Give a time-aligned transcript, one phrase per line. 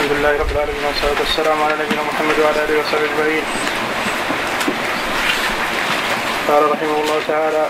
[0.00, 3.44] الحمد لله رب العالمين والصلاة والسلام على نبينا محمد وعلى آله وصحبه أجمعين.
[6.48, 7.66] قال رحمه الله تعالى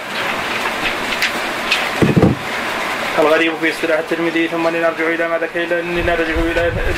[3.19, 5.61] الغريب في اصطلاح الترمذي ثم لنرجع إلى ما ذكر
[5.96, 6.35] لنرجع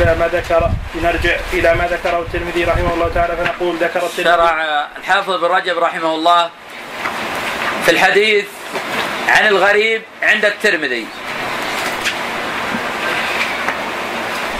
[0.00, 4.86] إلى ما ذكر لنرجع إلى ما ذكره الترمذي رحمه الله تعالى فنقول ذكر الترمذي شرع
[4.98, 6.50] الحافظ بن رجب رحمه الله
[7.84, 8.44] في الحديث
[9.28, 11.06] عن الغريب عند الترمذي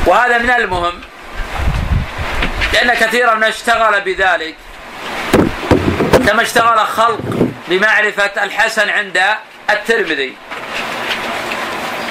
[0.07, 1.01] وهذا من المهم
[2.73, 4.55] لأن كثيرا ما اشتغل بذلك.
[6.27, 7.21] كما اشتغل خلق
[7.69, 9.23] بمعرفة الحسن عند
[9.71, 10.37] الترمذي.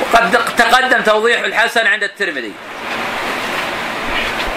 [0.01, 2.53] وقد تقدم توضيح الحسن عند الترمذي.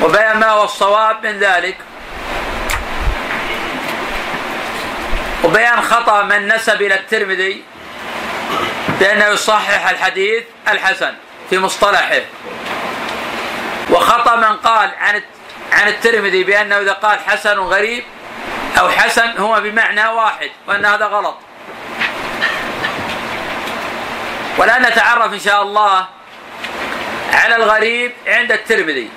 [0.02, 1.76] وبيان ما هو الصواب من ذلك.
[5.44, 7.62] وبيان خطأ من نسب إلى الترمذي
[9.00, 11.14] بأنه يصحح الحديث الحسن
[11.50, 12.20] في مصطلحه.
[13.94, 15.22] وخطأ من قال عن
[15.72, 18.04] عن الترمذي بأنه إذا قال حسن غريب
[18.78, 21.36] أو حسن هو بمعنى واحد وأن هذا غلط.
[24.58, 26.06] والآن نتعرف إن شاء الله
[27.32, 29.10] على الغريب عند الترمذي.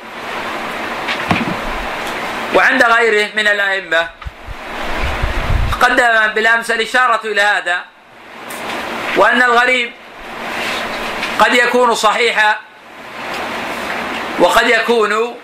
[2.55, 4.09] وعند غيره من الأئمة.
[5.81, 7.85] قدم بالأمس الإشارة إلى هذا
[9.15, 9.91] وأن الغريب
[11.39, 12.66] قد يكون صحيحا
[14.39, 15.35] وقد يكون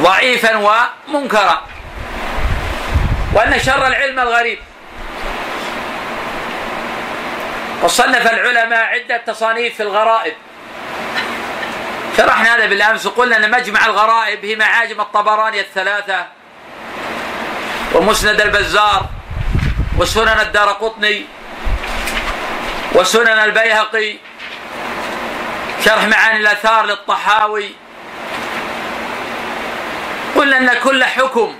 [0.00, 1.62] ضعيفا ومنكرا.
[3.34, 4.58] وأن شر العلم الغريب.
[7.82, 10.34] وصنف العلماء عدة تصانيف في الغرائب.
[12.16, 16.26] شرحنا هذا بالأمس وقلنا أن مجمع الغرائب هي معاجم الطبراني الثلاثة
[17.94, 19.06] ومسند البزار
[19.98, 21.24] وسنن الدار قطني
[22.92, 24.16] وسنن البيهقي
[25.84, 27.70] شرح معاني الآثار للطحاوي.
[30.36, 31.56] قلنا أن كل حكم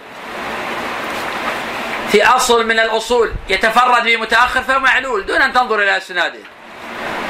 [2.13, 6.41] في أصل من الأصول يتفرد به متأخر فهو معلول دون أن تنظر إلى إسناده.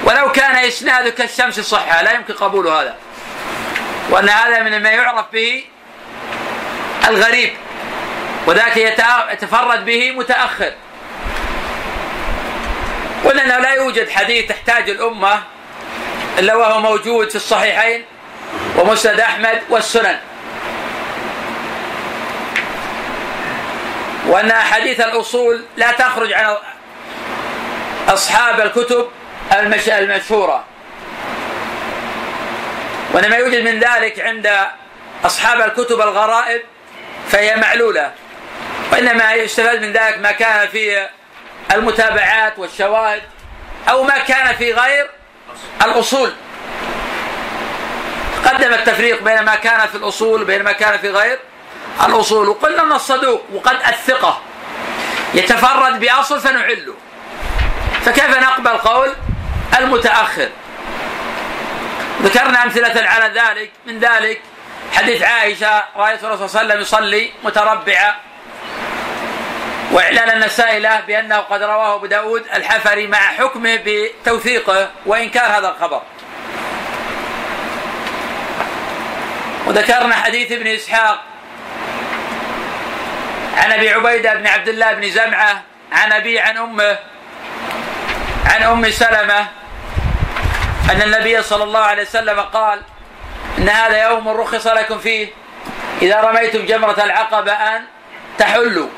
[0.04, 2.96] ولو كان إسناده كالشمس صحة لا يمكن قبول هذا.
[4.10, 5.64] وأن هذا من ما يعرف به
[7.08, 7.52] الغريب
[8.46, 8.76] وذاك
[9.32, 10.72] يتفرد به متأخر.
[13.24, 15.42] قلنا أنه لا يوجد حديث تحتاج الأمة
[16.40, 18.04] إلا وهو موجود في الصحيحين
[18.76, 20.18] ومسند أحمد والسنن.
[24.26, 26.56] وأن أحاديث الأصول لا تخرج عن
[28.08, 29.08] أصحاب الكتب
[29.92, 30.64] المشهورة.
[33.12, 34.50] وإنما يوجد من ذلك عند
[35.24, 36.62] أصحاب الكتب الغرائب
[37.28, 38.12] فهي معلولة.
[38.92, 41.08] وإنما يستفاد من ذلك ما كان في
[41.72, 43.22] المتابعات والشواهد
[43.88, 45.10] أو ما كان في غير
[45.82, 46.32] الأصول.
[48.44, 51.38] قدم التفريق بين ما كان في الأصول وبين ما كان في غير
[52.06, 52.48] الأصول.
[52.48, 54.40] وقلنا أن الصدوق وقد الثقة
[55.34, 56.94] يتفرد بأصل فنعله
[58.04, 59.14] فكيف نقبل قول
[59.78, 60.48] المتأخر؟
[62.22, 63.70] ذكرنا أمثلة على ذلك.
[63.86, 64.40] من ذلك
[64.92, 68.14] حديث عائشة رأيت الرسول صلى الله عليه وسلم يصلي متربعا
[69.90, 76.02] وإعلان النسائي له بأنه قد رواه أبو داود الحفري مع حكمه بتوثيقه وإنكار هذا الخبر.
[79.66, 81.22] وذكرنا حديث ابن إسحاق
[83.56, 85.62] عن أبي عبيدة بن عبد الله بن زمعة
[85.92, 86.98] عن أبي عن أمه
[88.46, 89.40] عن أم سلمة
[90.90, 92.82] أن النبي صلى الله عليه وسلم قال
[93.58, 95.28] إن هذا يوم رخص لكم فيه
[96.02, 97.84] إذا رميتم جمرة العقبة أن
[98.38, 98.88] تحلوا.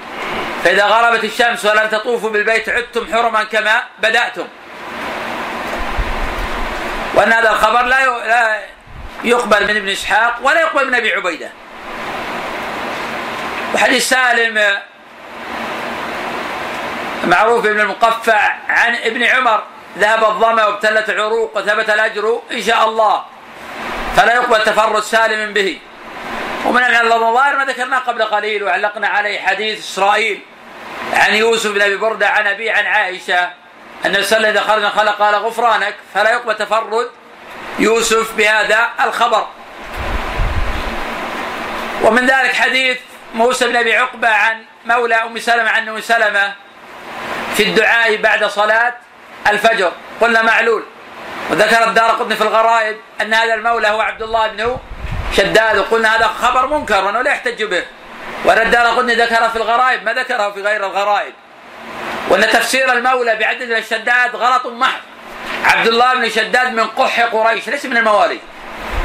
[0.64, 4.46] فإذا غربت الشمس ولم تطوفوا بالبيت عدتم حرما كما بدأتم.
[7.14, 8.62] وأن هذا الخبر لا
[9.24, 11.50] يقبل من ابن إسحاق ولا يقبل من أبي عبيدة.
[13.74, 14.78] وحديث سالم
[17.24, 19.62] معروف ابن المقفع عن ابن عمر
[19.98, 23.24] ذهب الظمأ وابتلت العروق وثبت الأجر إن شاء الله.
[24.16, 25.78] فلا يقبل تفرد سالم به.
[26.66, 30.40] ومن الظاهر ما ذكرناه قبل قليل وعلقنا عليه حديث إسرائيل.
[31.12, 33.50] عن يوسف بن أبي بردة عن ابي عن عائشة
[34.04, 37.10] أن السلة إذا خرج خلق قال غفرانك فلا يقبل تفرد
[37.78, 39.46] يوسف بهذا الخبر.
[42.02, 42.98] ومن ذلك حديث
[43.34, 46.52] موسى بن أبي عقبة عن مولى أم سلمة عن أم سلمة
[47.56, 48.94] في الدعاء بعد صلاة
[49.48, 49.92] الفجر.
[50.20, 50.82] قلنا معلول.
[51.50, 54.78] وذكر الدار قطني في الغرائب أن هذا المولى هو عبد الله بن
[55.36, 55.78] شداد.
[55.78, 57.84] وقلنا هذا خبر منكر وأنه لا يحتج به.
[58.44, 61.32] وان الدار قطني ذكره في الغرائب ما ذكره في غير الغرائب.
[62.28, 65.00] وأن تفسير المولى بعدد الشداد غلط محض.
[65.64, 68.38] عبد الله بن شداد من قح قريش ليس من الموالي.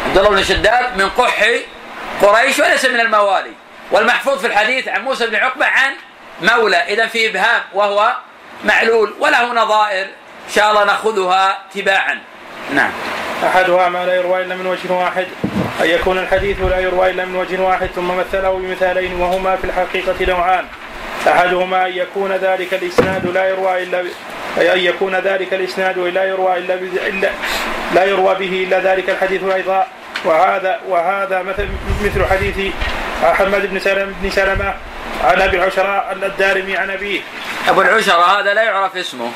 [0.07, 1.45] عبد الله بن شداد من قح
[2.21, 3.51] قريش وليس من الموالي.
[3.91, 5.93] والمحفوظ في الحديث عن موسى بن عقبة عن
[6.41, 8.15] مولى إذا في إبهام وهو
[8.63, 10.05] معلول وله نظائر.
[10.47, 12.21] إن شاء الله نأخذها تباعا.
[12.73, 12.91] نعم.
[13.43, 15.27] أحدها ما لا يروى إلا من وجه واحد.
[15.81, 20.15] أن يكون الحديث لا يروى إلا من وجه واحد ثم مثله بمثالين وهما في الحقيقة
[20.25, 20.65] نوعان
[21.27, 23.99] أحدهما أن يكون ذلك الإسناد لا يروى إلا
[24.57, 26.73] أن يكون ذلك الإسناد لا يروى إلا,
[27.07, 27.29] إلا
[27.93, 29.87] لا يروى به إلا ذلك الحديث أيضا
[30.25, 31.67] وهذا وهذا مثل
[32.03, 32.73] مثل حديث
[33.23, 34.73] محمد بن سلمة بن سلمة
[35.23, 37.21] عن أبي العشراء الدارمي عن أبيه.
[37.69, 39.31] أبو العشراء هذا لا يعرف اسمه.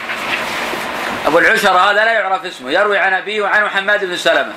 [1.27, 4.53] أبو العشراء هذا لا يعرف اسمه، يروي عن أبيه وعن محمد بن سلمة.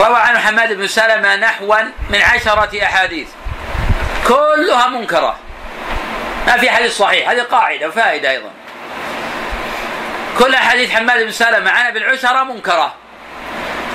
[0.00, 3.28] روى عن محمد بن سلمة نحوا من عشرة أحاديث.
[4.28, 5.38] كلها منكرة.
[6.46, 8.50] ما في حديث صحيح هذه قاعدة وفائدة أيضا.
[10.38, 12.94] كل أحاديث حماد بن سلمة عن ابي العشرة منكرة.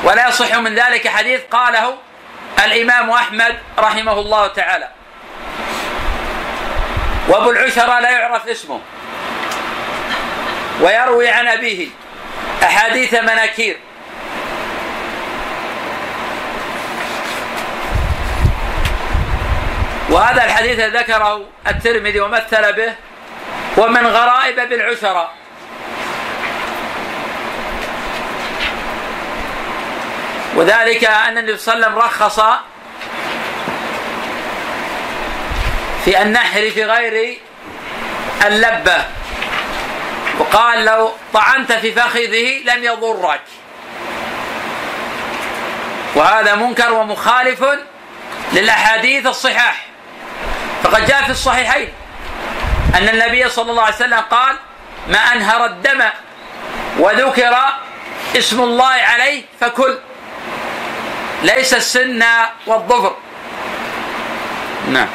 [0.04, 1.98] ولا يصح من ذلك حديث قاله
[2.66, 4.90] الإمام أحمد رحمه الله تعالى.
[7.28, 8.82] وأبو العشرة لا يعرف اسمه.
[10.82, 11.88] ويروي عن أبيه
[12.64, 13.80] أحاديث مناكير.
[20.10, 22.94] وهذا الحديث ذكره الترمذي ومثل به
[23.78, 25.30] ومن غرائب بالعشرة
[30.56, 32.40] وذلك أن النبي صلى الله عليه وسلم رخص
[36.06, 37.38] في النحر في غير
[38.46, 39.04] اللبة.
[40.40, 43.42] وقال لو طعنت في فخذه لم يضرك.
[46.16, 47.66] وهذا منكر ومخالف
[48.54, 49.86] للأحاديث الصحاح
[50.86, 51.90] فقد جاء في الصحيحين
[52.96, 54.56] أن النبي صلى الله عليه وسلم قال
[55.08, 56.02] ما أنهر الدم
[57.00, 57.56] وذكر
[58.38, 59.98] اسم الله عليه فكل
[61.44, 62.24] ليس السن
[62.68, 63.16] والظفر.
[64.92, 65.08] نعم.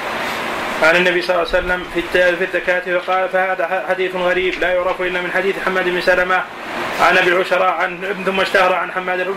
[0.82, 5.00] عن النبي صلى الله عليه وسلم في في الزكاة فقال فهذا حديث غريب لا يعرف
[5.00, 6.44] إلا من حديث حماد بن سلمة
[7.00, 9.34] عن أبي العشراء عن ثم اشتهر عن حماد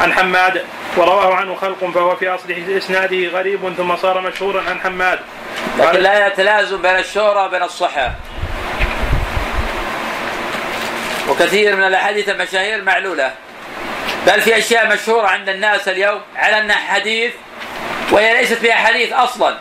[0.00, 0.64] عن حماد
[0.96, 5.18] ورواه عنه خلق فهو في اصل اسناده غريب ثم صار مشهورا عن حماد.
[5.78, 8.14] لكن لا يتلازم بين الشهرة وبين الصحة.
[11.28, 13.34] وكثير من الأحاديث المشاهير معلولة.
[14.26, 17.32] بل في أشياء مشهورة عند الناس اليوم على أنها حديث
[18.10, 19.58] وهي ليست بها حديث أصلا.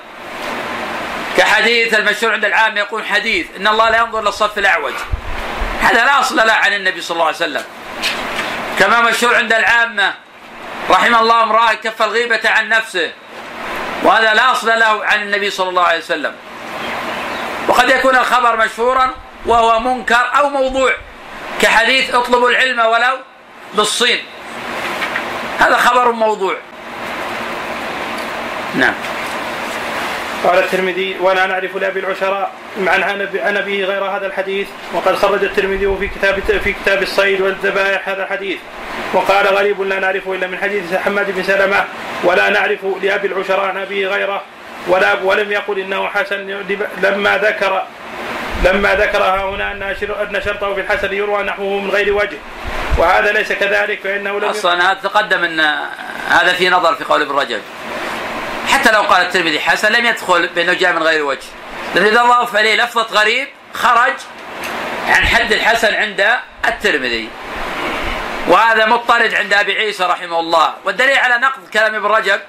[1.38, 4.94] كحديث المشهور عند العام يقول حديث إن الله لا ينظر للصف الأعوج.
[5.82, 7.64] هذا لا أصل له عن النبي صلى الله عليه وسلم.
[8.80, 10.14] كما مشهور عند العامة
[10.90, 13.12] رحم الله امرأة كف الغيبة عن نفسه.
[14.04, 16.36] وهذا لا أصل له عن النبي صلى الله عليه وسلم.
[17.68, 19.14] وقد يكون الخبر مشهورا
[19.46, 20.92] وهو منكر أو موضوع
[21.62, 23.18] كحديث اطلبوا العلم ولو
[23.74, 24.20] بالصين.
[25.60, 26.56] هذا خبر موضوع.
[28.76, 28.94] نعم.
[30.44, 32.52] قال الترمذي ولا نعرف لأبي العشراء
[33.36, 38.24] عن أبيه غير هذا الحديث وقد خرج الترمذي في كتاب في كتاب الصيد والذبائح هذا
[38.24, 38.58] الحديث.
[39.14, 41.86] وقال غريب لا نعرفه إلا من حديث حماد بن سلمة
[42.24, 44.42] ولا نعرف لأبي العشراء عن أبيه غيره
[44.88, 46.38] ولا ولم يقل إنه حسن
[47.04, 47.84] لما ذكر
[48.66, 52.38] لما ذكرها هنا أن شرطه في الحسن يروى نحوه من غير وجه
[52.98, 55.60] وهذا ليس كذلك فإنه لم أصلا هذا تقدم أن
[56.30, 57.62] هذا في نظر في قول ابن رجب.
[58.72, 61.48] حتى لو قال الترمذي حسن لم يدخل بأنه جاء من غير وجه.
[61.96, 64.14] لأن اذا ضاف عليه لفظة غريب خرج
[65.08, 67.30] عن حد الحسن عند الترمذي.
[68.48, 70.74] وهذا مضطرد عند أبي عيسى رحمه الله.
[70.86, 72.40] والدليل على نقض كلام ابن رجب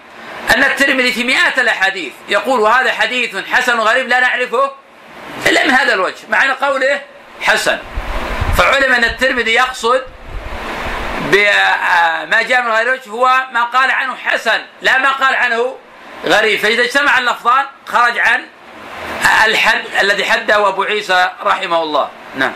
[0.54, 4.72] أن الترمذي في مئات الأحاديث يقول وهذا حديث حسن غريب لا نعرفه
[5.46, 7.00] إلا من هذا الوجه مع قوله
[7.40, 7.78] حسن.
[8.58, 10.02] فعلم أن الترمذي يقصد
[11.20, 15.76] بما جاء من غير وجه هو ما قال عنه حسن لا ما قال عنه
[16.26, 16.58] غريب.
[16.58, 18.40] فإذا اجتمع اللفظان خرج عن
[19.46, 22.08] الحد الذي حده أبو عيسى رحمه الله.
[22.36, 22.52] نعم.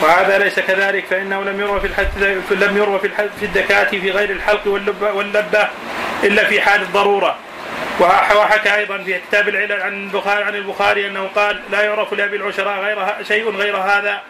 [0.00, 2.08] وهذا ليس كذلك فإنه لم يروى في الحد
[2.50, 5.68] لم يروى في الحد في الدكاة في غير الحلق واللبة, واللبة
[6.24, 7.36] إلا في حال الضرورة.
[8.00, 12.80] وحكى أيضا في كتاب العلل عن البخاري عن البخاري أنه قال لا يعرف لأبي العشراء
[12.80, 14.22] غير شيء غير هذا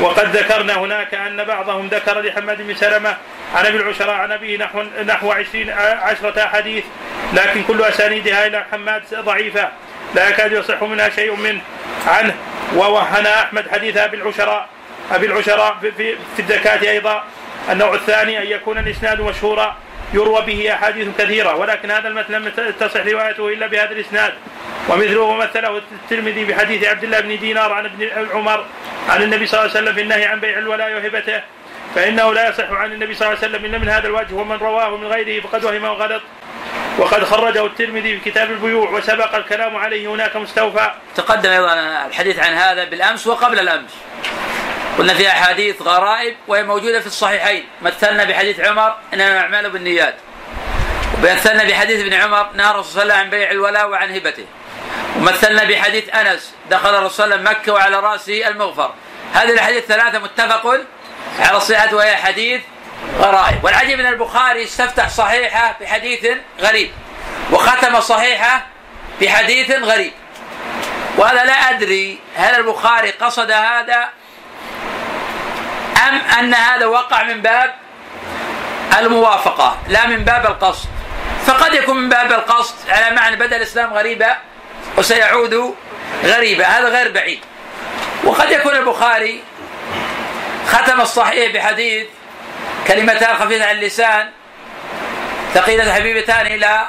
[0.00, 3.16] وقد ذكرنا هناك أن بعضهم ذكر لحماد بن سلمة
[3.54, 5.70] عن أبي العشراء عن أبيه نحو نحو عشرين
[6.02, 6.84] عشرة أحاديث
[7.32, 9.68] لكن كل أسانيدها إلى حماد ضعيفة
[10.14, 11.60] لا يكاد يصح منها شيء منه.
[12.06, 12.34] عنه
[12.74, 14.68] ووهن أحمد حديث أبي العشراء
[15.12, 17.24] أبي العشراء في, في, في الزكاة أيضا
[17.70, 19.76] النوع الثاني أن يكون الإسناد مشهورا.
[20.14, 24.34] يروى به أحاديث كثيرة ولكن هذا المتن لم تصح روايته إلا بهذا الإسناد.
[24.88, 28.64] ومثله مثله الترمذي بحديث عبد الله بن دينار عن ابن عمر
[29.08, 31.42] عن النبي صلى الله عليه وسلم في النهي عن بيع الولاء وهبته
[31.94, 34.96] فإنه لا يصح عن النبي صلى الله عليه وسلم إلا من هذا الوجه ومن رواه
[34.96, 36.22] من غيره فقد وهم وغلط.
[36.98, 40.90] وقد خرجه الترمذي في كتاب البيوع وسبق الكلام عليه هناك مستوفى.
[41.16, 41.72] تقدم أيضا
[42.06, 43.90] الحديث عن هذا بالأمس وقبل الأمس.
[44.98, 47.66] قلنا في أحاديث غرائب وهي موجودة في الصحيحين.
[47.82, 50.14] مثلنا بحديث عمر إنما الأعمال بالنيات.
[51.14, 54.44] ومثلنا بحديث ابن عمر نهى الرسول صلى الله عليه وسلم عن بيع الولاء وعن هبته.
[55.16, 58.94] ومثلنا بحديث أنس دخل الرسول صلى الله عليه وسلم مكة وعلى رأسه المغفر.
[59.32, 60.80] هذه الأحاديث الثلاثه متفق
[61.40, 62.60] على الصحه وهي حديث
[63.18, 63.64] غرائب.
[63.64, 66.26] والعجيب أن البخاري استفتح صحيحة بحديث
[66.60, 66.90] غريب
[67.52, 68.66] وختم صحيحة
[69.20, 70.12] بحديث غريب.
[71.16, 74.08] وهذا لا أدري هل البخاري قصد هذا
[76.08, 77.74] أم أن هذا وقع من باب
[78.98, 80.88] الموافقة لا من باب القصد.
[81.46, 84.36] فقد يكون من باب القصد على معنى بدأ الإسلام غريبا
[84.98, 85.74] وسيعود
[86.24, 87.40] غريبا هذا غير بعيد.
[88.24, 89.42] وقد يكون البخاري
[90.68, 92.06] ختم الصحيح بحديث
[92.86, 94.30] كلمتان خفيفة على اللسان
[95.54, 96.86] ثقيلة حبيبتان إلى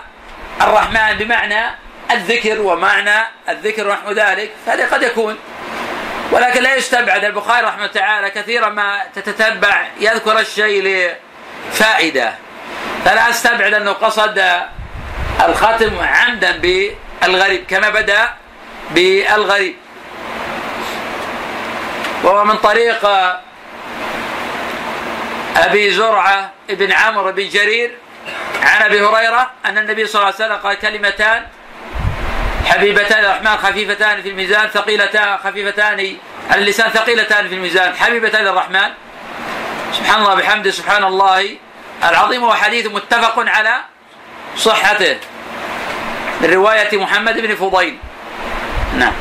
[0.62, 1.66] الرحمن بمعنى
[2.12, 3.20] الذكر ومعنى
[3.50, 4.52] الذكر ونحو ذلك.
[4.66, 5.38] فهذا قد يكون
[6.32, 10.84] ولكن لا يستبعد البخاري رحمه تعالى كثيرا ما تتتبع يذكر الشيء
[11.72, 12.34] لفائدة.
[13.06, 14.44] فلا أستبعد أنه قصد
[15.46, 18.30] الختم عمدا بالغريب كما بدا
[18.92, 19.76] بالغريب.
[22.24, 23.06] وهو من طريق
[25.58, 27.98] أبي زرعة بن عمرو بن جرير
[28.64, 31.46] عن أبي هريرة أن النبي صلى الله عليه وسلم قال كلمتان
[32.68, 36.16] حبيبتان الرحمن خفيفتان في الميزان ثقيلتان خفيفتان
[36.50, 37.96] على اللسان ثقيلتان في الميزان.
[37.96, 38.90] حبيبتان للرحمن
[39.94, 41.56] سبحان الله بحمده سبحان الله.
[42.04, 43.76] العظيم هو حديث متفق على
[44.58, 45.18] صحته.
[46.42, 47.98] من رواية محمد بن فضيل.
[48.98, 49.14] نعم.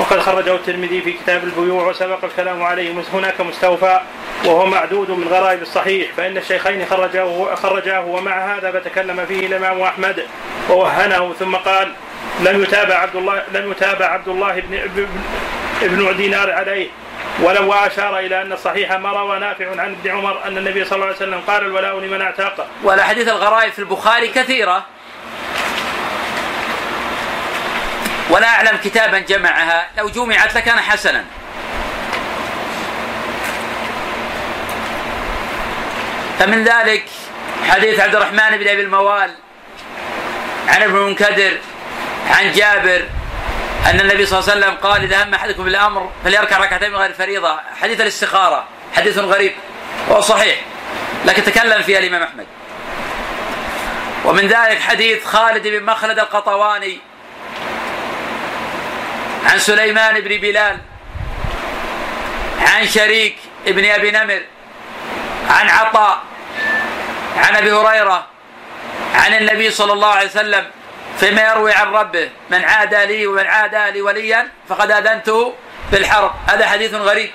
[0.00, 4.00] وقد خرجه الترمذي في كتاب البيوع وسبق الكلام عليه هناك مستوفى
[4.44, 10.26] وهو معدود من غرائب الصحيح فإن الشيخين خرجاه خرجاه ومع هذا فتكلم فيه الإمام أحمد
[10.70, 11.92] ووهنه ثم قال
[12.40, 15.06] لم يتابع عبد الله لم يتابع عبد الله بن
[15.82, 16.88] ابن دينار عليه
[17.42, 21.06] ولو أشار إلى أن الصحيح ما روى نافع عن ابن عمر أن النبي صلى الله
[21.06, 24.84] عليه وسلم قال الولاء لمن اعتاق والأحاديث الغرائب في البخاري كثيرة.
[28.30, 29.88] ولا أعلم كتابا جمعها.
[29.98, 31.24] لو جمعت لكان حسنا.
[36.38, 37.04] فمن ذلك
[37.68, 39.30] حديث عبد الرحمن بن أبي الموال
[40.68, 41.58] عن ابن المنكدر
[42.30, 43.04] عن جابر
[43.86, 47.12] أن النبي صلى الله عليه وسلم قال إذا هم أحدكم بالامر فليركع ركعتين من غير
[47.12, 47.60] فريضة.
[47.82, 48.64] حديث الاستخارة
[48.96, 49.52] حديث غريب
[50.08, 50.56] وهو صحيح
[51.24, 52.46] لكن تكلم فيها الإمام أحمد.
[54.24, 57.00] ومن ذلك حديث خالد بن مخلد القطواني
[59.44, 60.78] عن سليمان بن بلال
[62.60, 64.42] عن شريك ابن أبي نمر
[65.50, 66.18] عن عطاء
[67.36, 68.26] عن أبي هريرة
[69.14, 70.66] عن النبي صلى الله عليه وسلم
[71.20, 75.54] فيما يروي عن ربه من عادى لي ومن عادى لي وليا فقد اذنته
[75.92, 77.30] بالحرب هذا حديث غريب.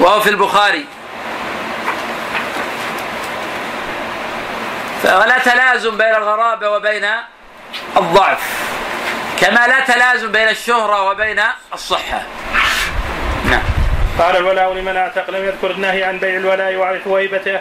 [0.00, 0.86] وهو في البخاري.
[5.02, 7.06] فلا تلازم بين الغرابة وبين
[7.96, 8.40] الضعف.
[9.40, 11.40] كما لا تلازم بين الشهرة وبين
[11.74, 12.22] الصحة.
[13.50, 13.62] نعم.
[14.18, 17.60] قال الولاء لمن أعتق لم يذكر النهي عن بيع الولاء وعرف وهبته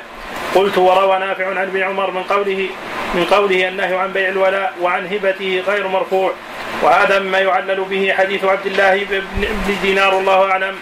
[0.55, 2.69] قلت وروى نافع عن ابن عمر من قوله
[3.13, 6.33] من قوله النهي عن بيع الولاء وعن هبته غير مرفوع.
[6.81, 10.75] وهذا مما يعلل به حديث عبد الله بن دينار الله أعلم.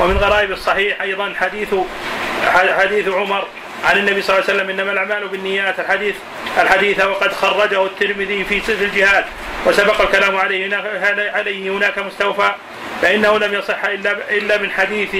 [0.00, 1.74] ومن غرائب الصحيح أيضا حديث
[2.78, 3.46] حديث عمر
[3.84, 5.80] عن النبي صلى الله عليه وسلم إنما الأعمال بالنيات.
[5.80, 6.14] الحديث
[6.58, 9.24] الحديث وقد خرجه الترمذي في سر الجهاد
[9.66, 10.84] وسبق الكلام عليه هناك
[11.34, 12.52] عليه هناك مستوفى
[13.02, 15.14] فإنه لم يصح إلا إلا من حديث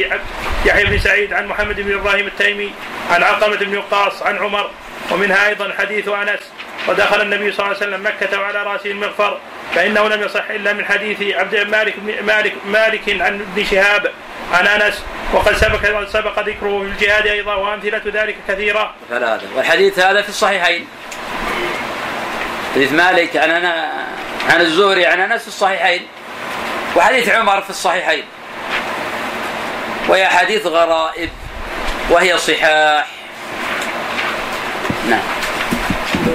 [0.66, 2.73] يحيى بن سعيد عن محمد بن إبراهيم التيمي
[3.11, 4.71] عن علقمه بن وقاص عن عمر
[5.11, 6.41] ومنها أيضا حديث أنس
[6.89, 9.39] ودخل النبي صلى الله عليه وسلم مكة وعلى رأسه المغفر
[9.75, 14.13] فإنه لم يصح إلا من حديث عبد مالك مالك مالك عن ابن شهاب
[14.53, 18.95] عن أنس وقد سبق سبق ذكره في الجهاد أيضا وأمثلة ذلك كثيرة.
[19.11, 20.87] ثلاثة والحديث هذا في الصحيحين.
[22.75, 23.93] حديث مالك عن أنا
[24.51, 26.07] عن الزهري عن أنس في الصحيحين
[26.97, 28.25] وحديث عمر في الصحيحين
[30.09, 31.31] وهي حديث غرائب
[32.11, 33.07] وهي صحاح
[35.12, 35.21] نعم.
[36.12, 36.31] بسم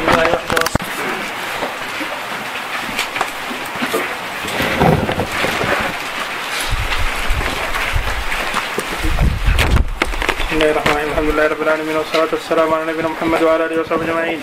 [10.52, 11.10] الله الرحمن الرحيم.
[11.12, 14.40] الحمد لله رب العالمين والصلاة والسلام على نبينا محمد وعلى آله وصحبه أجمعين.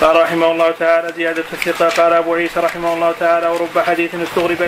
[0.00, 1.88] قال رحمه الله تعالى زيادة الثقة.
[1.88, 4.62] قال أبو عيسى رحمه الله تعالى ورب حديث استغرب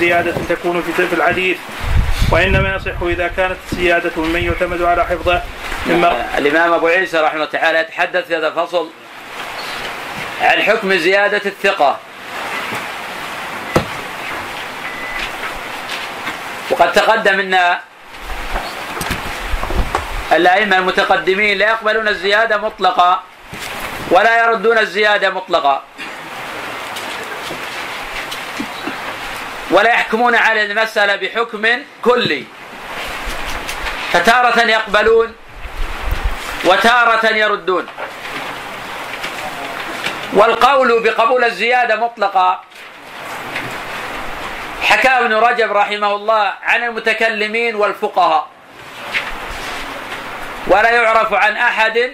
[0.00, 1.58] زيادة تكون في الحديث.
[2.32, 5.42] وإنما يصح إذا كانت الزيادة ممن يعتمد على حفظه
[5.86, 8.90] مما الإمام أبو عيسى رحمه الله تعالى يتحدث في هذا الفصل
[10.42, 11.98] عن حكم زيادة الثقة.
[16.70, 17.78] وقد تقدم أن
[20.32, 23.22] الأئمة المتقدمين لا يقبلون الزيادة مطلقة
[24.10, 25.82] ولا يردون الزيادة مطلقة.
[29.70, 31.66] ولا يحكمون على المسألة بحكم
[32.02, 32.44] كلي.
[34.12, 35.34] فتارة يقبلون
[36.64, 37.86] وتارة يردون.
[40.32, 42.60] والقول بقبول الزيادة مطلقة
[44.82, 48.46] حكى ابن رجب رحمه الله عن المتكلمين والفقهاء.
[50.66, 52.12] ولا يعرف عن أحد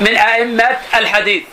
[0.00, 1.44] من أئمة الحديث.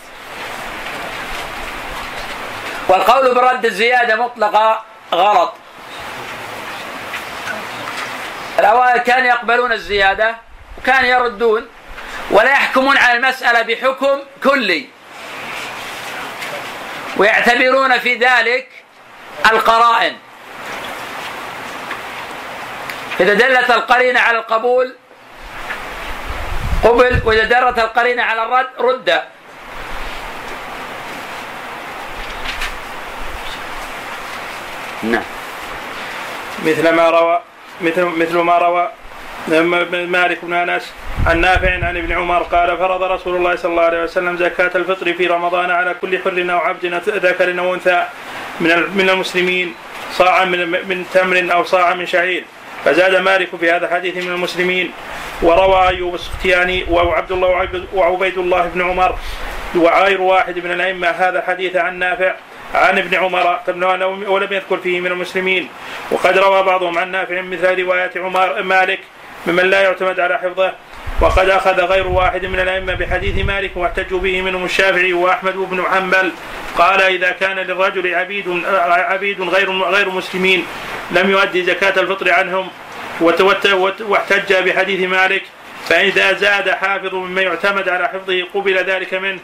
[2.87, 5.53] والقول برد الزيادة مطلقه غلط.
[8.59, 10.35] الأوائل كانوا يقبلون الزيادة
[10.77, 11.67] وكانوا يردون.
[12.31, 14.89] ولا يحكمون على المسألة بحكم كلي.
[17.17, 18.67] ويعتبرون في ذلك
[19.51, 20.17] القرائن.
[23.19, 24.95] إذا دلت القرينة على القبول
[26.83, 29.21] قبل وإذا دلت القرينة على الرد رد.
[35.03, 35.23] نعم.
[36.65, 37.41] مثل ما روى
[37.81, 38.91] مثل مثل ما روى
[40.07, 40.93] مالك بن انس
[41.27, 45.13] عن نافع عن ابن عمر قال فرض رسول الله صلى الله عليه وسلم زكاة الفطر
[45.13, 48.05] في رمضان على كل حر أو عبد ذكر أو أنثى
[48.59, 49.75] من من المسلمين
[50.11, 52.43] صاعا من من تمر أو صاعا من شعير.
[52.85, 54.91] فزاد مالك في هذا الحديث من المسلمين
[55.41, 59.15] وروى أيوب السختياني وعبد الله وعبيد الله بن عمر
[59.75, 62.35] وغير واحد من الأئمة هذا الحديث عن نافع
[62.75, 63.59] عن ابن عمر
[64.27, 65.69] ولم يذكر فيه من المسلمين.
[66.11, 68.99] وقد روى بعضهم عن نافع مثل روايه عمر مالك
[69.47, 70.73] ممن لا يعتمد على حفظه
[71.21, 76.31] وقد أخذ غير واحد من الأئمة بحديث مالك واحتجوا به منهم الشافعي وأحمد بن حنبل
[76.77, 80.65] قال إذا كان للرجل عبيد عبيد غير غير مسلمين
[81.11, 82.67] لم يؤدي زكاة الفطر عنهم
[84.01, 85.43] واحتج بحديث مالك
[85.85, 89.39] فاذا زاد حافظ مما يعتمد على حفظه قبل ذلك منه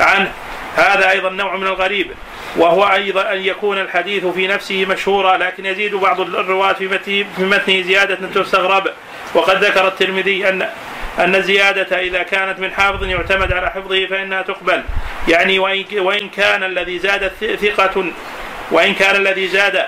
[0.00, 0.32] عنه.
[0.76, 2.10] هذا أيضا نوع من الغريب
[2.56, 8.18] وهو أيضا أن يكون الحديث في نفسه مشهورا لكن يزيد بعض الرواة في متنه زيادة
[8.34, 8.88] تستغرب.
[9.34, 10.68] وقد ذكر الترمذي أن
[11.18, 14.84] أن الزيادة إذا كانت من حافظ يعتمد على حفظه فإنها تقبل.
[15.28, 15.58] يعني
[15.98, 18.04] وإن كان الذي زاد ثقة
[18.70, 19.86] وإن كان الذي زاد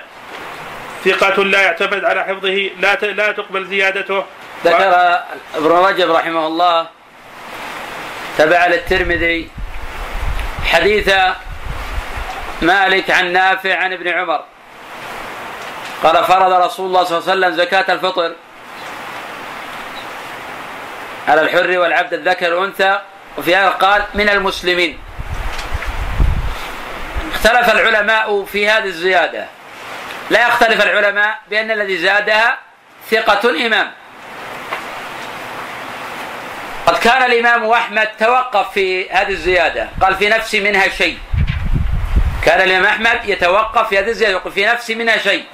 [1.05, 4.25] ثقة لا يعتمد على حفظه لا لا تقبل زيادته.
[4.65, 5.21] ذكر
[5.55, 6.87] ابن رجب رحمه الله
[8.39, 9.49] تبع للترمذي
[10.65, 11.13] حديث
[12.63, 14.41] مالك عن نافع عن ابن عمر.
[16.03, 18.33] قال فرض رسول الله صلى الله عليه وسلم زكاة الفطر
[21.29, 23.01] على الحر والعبد الذكر والأنثى
[23.39, 24.99] وفي هذا قال من المسلمين.
[27.35, 29.47] اختلف العلماء في هذه الزيادة.
[30.31, 32.59] لا يختلف العلماء بأن الذي زادها
[33.11, 33.91] ثقة إمام.
[36.87, 41.19] قد كان الإمام أحمد توقف في هذه الزيادة قال في نفسي منها شيء.
[42.45, 45.45] كان الإمام أحمد يتوقف في هذه الزيادة يقول في نفسي منها شيء.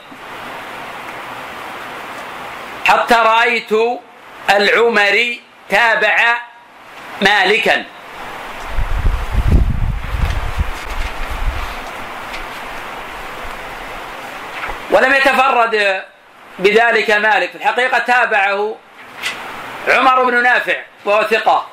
[2.85, 3.73] حتى رأيت
[4.51, 6.37] العمري تابع
[7.23, 7.85] مالكا.
[14.91, 16.03] ولم يتفرد
[16.59, 17.51] بذلك مالك.
[17.51, 18.77] في الحقيقة تابعه
[19.89, 21.67] عمر بن نافع وهو ثقة.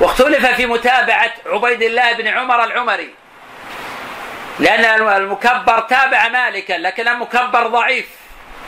[0.00, 3.14] واختلف في متابعة عبيد الله بن عمر العمري.
[4.58, 8.06] لأن المكبر تابع مالكا لكن المكبر ضعيف.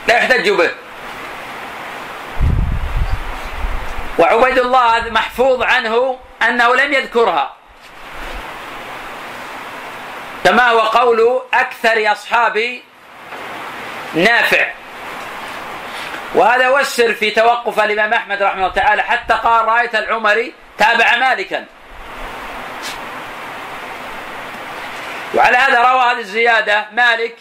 [0.07, 0.71] لا يحتج به.
[4.19, 7.53] وعبيد الله محفوظ عنه أنه لم يذكرها.
[10.43, 12.79] كما هو قول أكثر أصحاب
[14.13, 14.67] نافع.
[16.35, 19.01] وهذا هو السر في توقف الإمام أحمد رحمه الله تعالى.
[19.01, 21.65] حتى قال رأيت العمري تابع مالكا
[25.33, 27.37] وعلى هذا روى هذه الزيادة مالك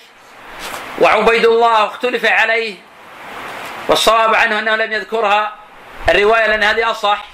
[1.01, 2.77] وعبيد الله اختلف عليه
[3.88, 5.53] والصواب عنه أنه لم يذكرها.
[6.09, 7.24] الرواية لأن هذه أصح.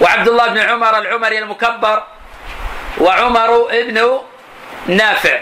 [0.00, 2.02] وعبد الله بن عمر العمري المكبر
[2.98, 4.22] وعمر ابن
[4.86, 5.40] نافع.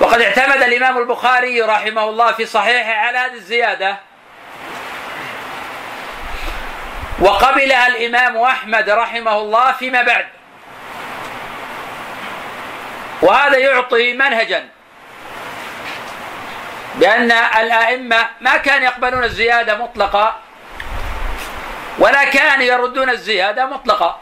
[0.00, 3.96] وقد اعتمد الإمام البخاري رحمه الله في صحيحه على هذه الزيادة.
[7.20, 10.26] وقبلها الإمام أحمد رحمه الله فيما بعد.
[13.24, 14.68] وهذا يعطي منهجا.
[16.94, 20.38] بأن الأئمة ما كانوا يقبلون الزيادة مطلقة
[21.98, 24.18] ولا كانوا يردون الزيادة مطلقة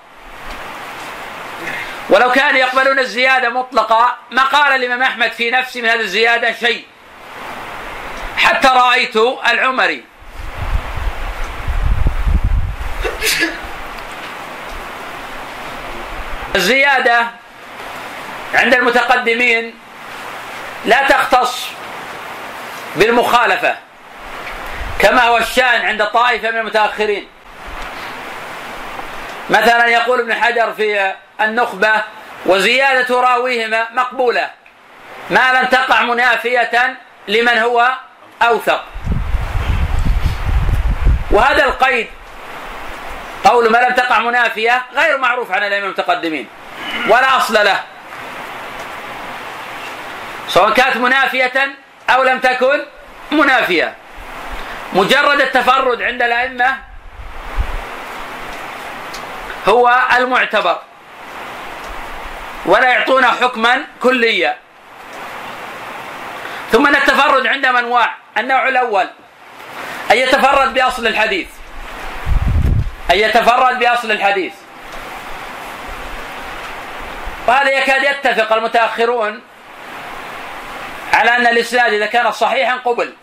[2.10, 6.84] ولو كانوا يقبلون الزيادة مطلقة ما قال الإمام أحمد في نفسه من هذه الزيادة شيء.
[8.36, 9.16] حتى رأيت
[9.50, 10.04] العمري.
[16.54, 17.41] الزيادة
[18.54, 19.74] عند المتقدمين
[20.84, 21.66] لا تختص
[22.96, 23.76] بالمخالفة
[24.98, 27.28] كما هو الشأن عند طائفة من المتأخرين.
[29.50, 31.92] مثلا يقول ابن حجر في النخبة
[32.46, 34.50] وزيادة راويهما مقبولة
[35.30, 36.96] ما لم تقع منافية
[37.28, 37.92] لمن هو
[38.42, 38.84] أوثق.
[41.30, 42.06] وهذا القيد
[43.44, 46.48] قول ما لم تقع منافية غير معروف عن الأئمة المتقدمين
[47.08, 47.80] ولا أصل له.
[50.52, 51.74] سواء كانت منافية
[52.10, 52.80] أو لم تكن
[53.32, 53.94] منافية.
[54.92, 56.78] مجرد التفرد عند الأئمة
[59.68, 60.78] هو المعتبر.
[62.66, 64.56] ولا يعطون حكما كليا.
[66.72, 69.06] ثم أن التفرد عندهم انواع النوع الأول.
[70.10, 71.48] أن يتفرد بأصل الحديث.
[73.10, 74.52] أن يتفرد بأصل الحديث.
[77.46, 79.42] وهذا يكاد يتفق المتأخرون
[81.12, 83.14] على أن الإسناد إذا كان صحيحا قبل.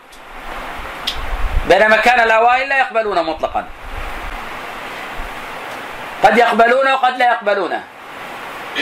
[1.68, 3.64] بينما كان الأوائل لا يقبلون مطلقا.
[6.22, 7.84] قد يقبلونه وقد لا يقبلونه.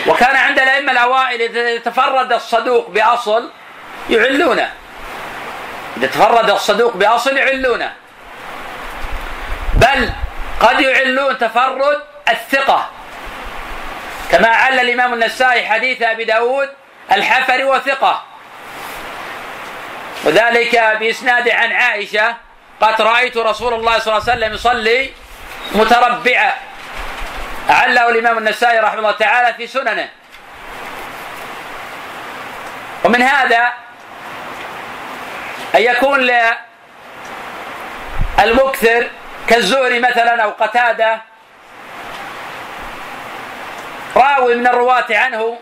[0.06, 3.50] وكان عند الأئمة الأوائل إذا تفرد الصدوق بأصل
[4.10, 4.72] يعلونه.
[5.96, 7.92] إذا تفرد الصدوق بأصل يعلونه.
[9.74, 10.10] بل
[10.60, 12.90] قد يعلون تفرد الثقة.
[14.30, 16.68] كما عل الإمام النسائي حديث أبي داود
[17.12, 18.22] الحفري وثقة.
[20.24, 22.36] وذلك بإسناد عن عائشة
[22.80, 25.10] قد رأيت رسول الله صلى الله عليه وسلم يصلي
[25.74, 26.52] متربعا.
[27.70, 30.08] أعله الإمام النسائي رحمه الله تعالى في سننه.
[33.04, 33.72] ومن هذا
[35.74, 36.30] أن يكون
[38.38, 39.10] المكثر
[39.48, 41.20] كالزهري مثلا أو قتادة
[44.16, 45.58] راوي من الرواة عنه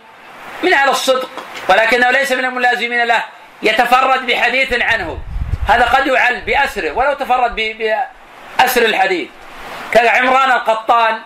[0.62, 1.30] من أهل الصدق
[1.68, 3.24] ولكنه ليس من الملازمين له.
[3.62, 5.18] يتفرد بحديث عنه.
[5.68, 9.28] هذا قد يعل بأسره ولو تفرد بأسر الحديث.
[9.92, 11.18] كعمران القطان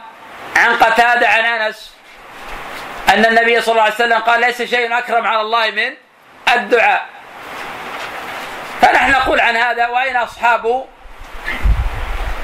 [0.57, 1.95] عن قتادة عن أنس
[3.09, 5.95] أن النبي صلى الله عليه وسلم قال ليس شيء أكرم على الله من
[6.55, 7.07] الدعاء.
[8.83, 10.85] فنحن نقول عن هذا وأين أصحاب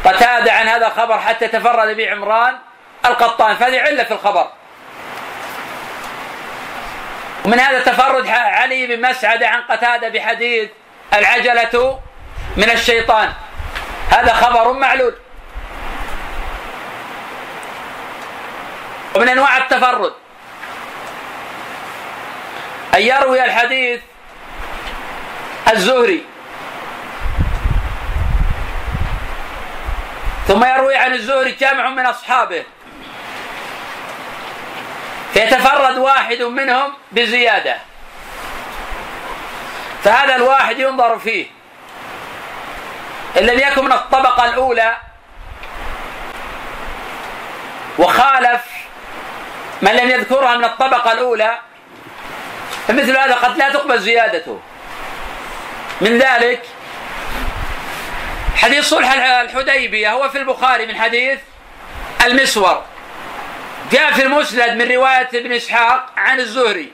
[0.05, 2.59] قتادة عن هذا الخبر حتى تفرد به عمران
[3.05, 4.51] القطان؟ فهذه علة في الخبر.
[7.47, 10.71] ومن هذا تفرد علي بن مسعد عن قتادة بحديث
[11.15, 12.01] العجلة
[12.57, 13.33] من الشيطان.
[14.11, 15.15] هذا خبر معلول.
[19.15, 20.13] ومن أنواع التفرد.
[22.95, 24.01] أن يروي الحديث
[25.73, 26.25] الزهري.
[30.49, 32.65] ثم يروي عن الزهري جامع من أصحابه.
[35.37, 37.77] فيتفرد واحد منهم بزيادة.
[40.05, 41.47] فهذا الواحد ينظر فيه.
[43.39, 44.97] إن لم يكن من الطبقة الأولى
[47.99, 48.63] وخالف
[49.83, 51.59] من لم يذكرها من الطبقة الأولى
[52.89, 54.61] فمثل هذا قد لا تقبل زيادته.
[56.01, 56.63] من ذلك
[58.57, 61.39] حديث صلح الحديبية هو في البخاري من حديث
[62.27, 62.83] المسور.
[63.93, 66.93] جاء في المسند من رواية ابن إسحاق عن الزهري.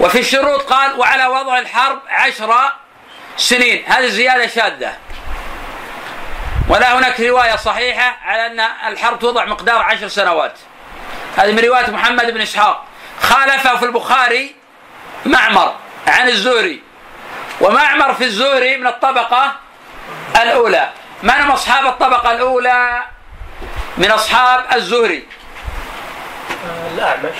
[0.00, 2.72] وفي الشروط قال وعلى وضع الحرب عشر
[3.36, 3.84] سنين.
[3.86, 4.92] هذه زيادة شاذة.
[6.68, 8.60] ولا هناك رواية صحيحة على أن
[8.92, 10.58] الحرب توضع مقدار عشر سنوات.
[11.36, 12.84] هذه من رواية محمد بن إسحاق.
[13.20, 14.54] خالفه في البخاري
[15.26, 15.74] معمر
[16.06, 16.82] عن الزهري.
[17.60, 19.54] ومعمر في الزهري من الطبقة
[20.42, 20.92] الأولى.
[21.22, 23.02] من هم أصحاب الطبقة الأولى
[23.96, 25.28] من أصحاب الزهري؟
[26.94, 27.36] الأعمش.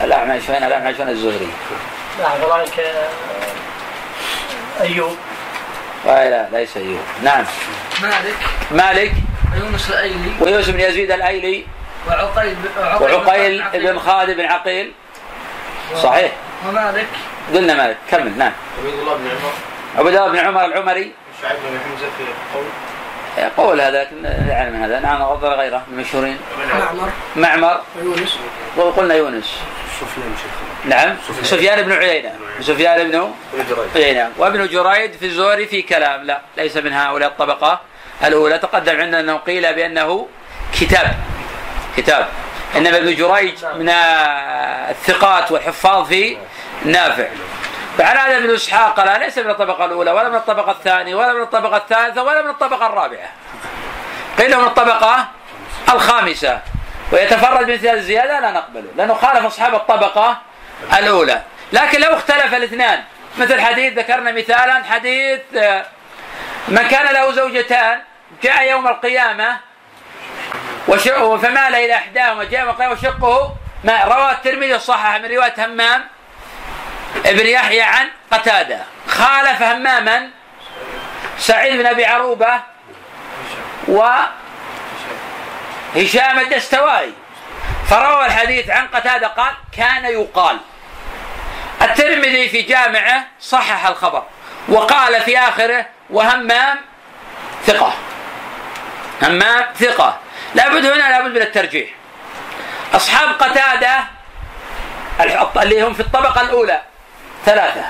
[0.00, 1.48] الأعمش وين الأعمش؟ وين الزهري؟
[2.18, 2.26] لا
[4.80, 5.16] أيوب.
[6.06, 7.00] لا ليس أيوب.
[7.22, 7.44] نعم.
[8.02, 8.36] مالك.
[8.70, 9.12] مالك.
[9.54, 10.32] ويونس الأيلي.
[10.40, 11.64] ويوسف بن يزيد الأيلي.
[12.08, 12.56] وعقيل
[13.00, 14.92] وعقيل بن خالد بن عقيل.
[16.02, 16.32] صحيح.
[16.68, 17.06] ومالك.
[17.54, 17.96] قلنا مالك.
[18.10, 18.38] كمل.
[18.38, 18.52] نعم.
[18.78, 19.52] عبيد الله بن عمر.
[19.98, 21.12] عبد الله بن عمر العمري.
[21.42, 22.64] شعيب بن حمزة في قول
[23.38, 25.00] يقول هذا لكن لا يعلم هذا.
[25.00, 26.38] نعم غض غيره من المشهورين.
[26.80, 27.10] معمر.
[27.36, 27.80] معمر.
[27.98, 28.38] ويونس.
[28.76, 29.56] وقلنا يونس.
[30.00, 30.34] سفيان
[30.84, 31.16] نعم.
[31.42, 31.82] سفيان.
[31.82, 32.32] بن عيينة.
[32.60, 33.32] سفيان بن
[33.94, 34.30] عيينة.
[34.38, 36.22] وابن جريد في الزهري في كلام.
[36.22, 37.80] لا ليس من هؤلاء الطبقة
[38.24, 38.58] الأولى.
[38.58, 40.28] تقدم عندنا أنه قيل بأنه
[40.80, 41.14] كتاب.
[41.96, 42.28] كتاب.
[42.76, 43.88] إنما ابن جريج من
[44.90, 46.36] الثقات والحفاظ في
[46.84, 47.28] نافع.
[47.98, 51.42] فعلى هذا ابن إسحاق قال ليس من الطبقة الأولى ولا من الطبقة الثانية ولا من
[51.42, 53.28] الطبقة الثالثة ولا من الطبقة الرابعة.
[54.38, 55.28] قيل من الطبقة
[55.92, 56.60] الخامسة
[57.12, 60.38] ويتفرد هذه الزيادة لا نقبله لأنه خالف أصحاب الطبقة
[60.98, 61.42] الأولى.
[61.72, 63.02] لكن لو اختلف الاثنان
[63.38, 65.86] مثل حديث ذكرنا مثالا حديث آه،
[66.68, 68.00] من كان له زوجتان
[68.42, 69.56] جاء يوم القيامة
[71.16, 76.04] فمال إلى إحداهما جاء يوم القيامه وشقه ما رواه الترمذي الصحح من رواية همام
[77.26, 78.78] ابن يحيى عن قتادة.
[79.08, 80.30] خالف هماما
[81.38, 82.60] سعيد بن أبي عروبة
[83.88, 84.28] وهشام
[86.38, 87.12] الدستوائي.
[87.88, 90.58] فروى الحديث عن قتادة قال كان يقال.
[91.82, 94.22] الترمذي في جامعه صحح الخبر
[94.68, 96.78] وقال في آخره وهمام
[97.66, 97.94] ثقة.
[99.22, 100.18] همام ثقة.
[100.54, 101.90] لابد هنا لابد من الترجيح.
[102.94, 103.98] أصحاب قتادة
[105.62, 106.82] اللي هم في الطبقة الأولى
[107.44, 107.84] ثلاثة.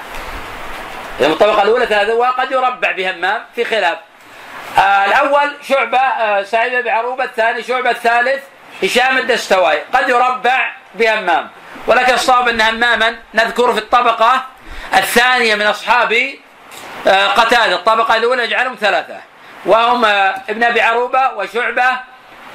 [1.20, 3.98] الطبقة الأولى ثلاثة وقد يربع بهمام في خلاف.
[4.78, 8.42] آه الأول شعبة آه سعيد بن عروبة الثاني شعبة الثالث
[8.82, 9.82] هشام الدستوائي.
[9.94, 11.48] قد يربع بهمام.
[11.86, 14.44] ولكن الصواب أن هماما نذكره في الطبقة
[14.94, 16.34] الثانية من أصحاب
[17.06, 17.74] آه قتادة.
[17.74, 19.16] الطبقة الأولى نجعلهم ثلاثة.
[19.66, 21.90] وهم آه ابن أبي عروبة وشعبة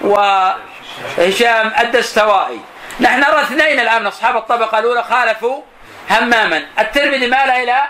[0.01, 2.59] وهشام الدستوائي.
[2.99, 5.61] نحن نرى اثنين الآن من أصحاب الطبقة الأولى خالفوا
[6.09, 6.65] هماما.
[6.79, 7.81] الترمذي مال إلى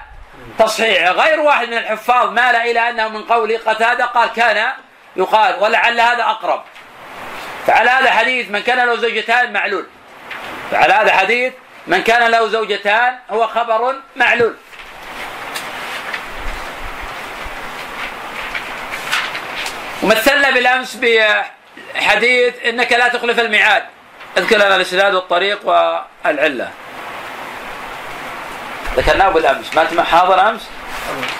[0.59, 4.71] تصحيحه غير واحد من الحفاظ مال إلى أنه من قول قتادة قال كان
[5.15, 6.63] يقال ولعل هذا أقرب.
[7.67, 9.85] فعلى هذا حديث من كان له زوجتان معلول.
[10.71, 11.53] فعلى هذا حديث
[11.87, 14.55] من كان له زوجتان هو خبر معلول.
[20.03, 23.83] ومثلنا بالأمس بحديث إنك لا تخلف الميعاد.
[24.37, 26.71] أذكر لنا الإسناد والطريق والعلة.
[28.97, 29.75] ذكرناه بالأمس.
[29.75, 30.69] ما أنت حاضر أمس؟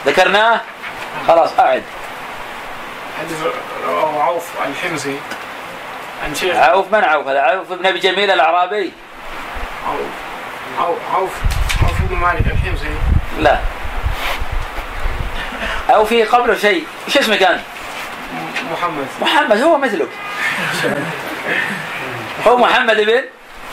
[0.06, 0.62] ذكرناه؟
[1.28, 1.84] خلاص أعد.
[3.20, 3.38] حديث
[3.88, 5.16] رواه عوف الحمزي.
[6.24, 6.56] عن شيخ.
[6.56, 8.92] عوف من عوف هذا؟ عوف بن أبي جميل الأعرابي.
[9.88, 10.98] عوف.
[11.14, 11.32] عوف
[11.84, 12.90] عوف, بن مالك الحمزي.
[13.40, 13.60] لا.
[15.90, 16.88] أو في قبله شيء.
[17.08, 17.62] إيش اسمه كان؟
[18.72, 19.08] محمد.
[19.22, 20.10] محمد هو مثلك.
[22.48, 23.22] هو محمد بن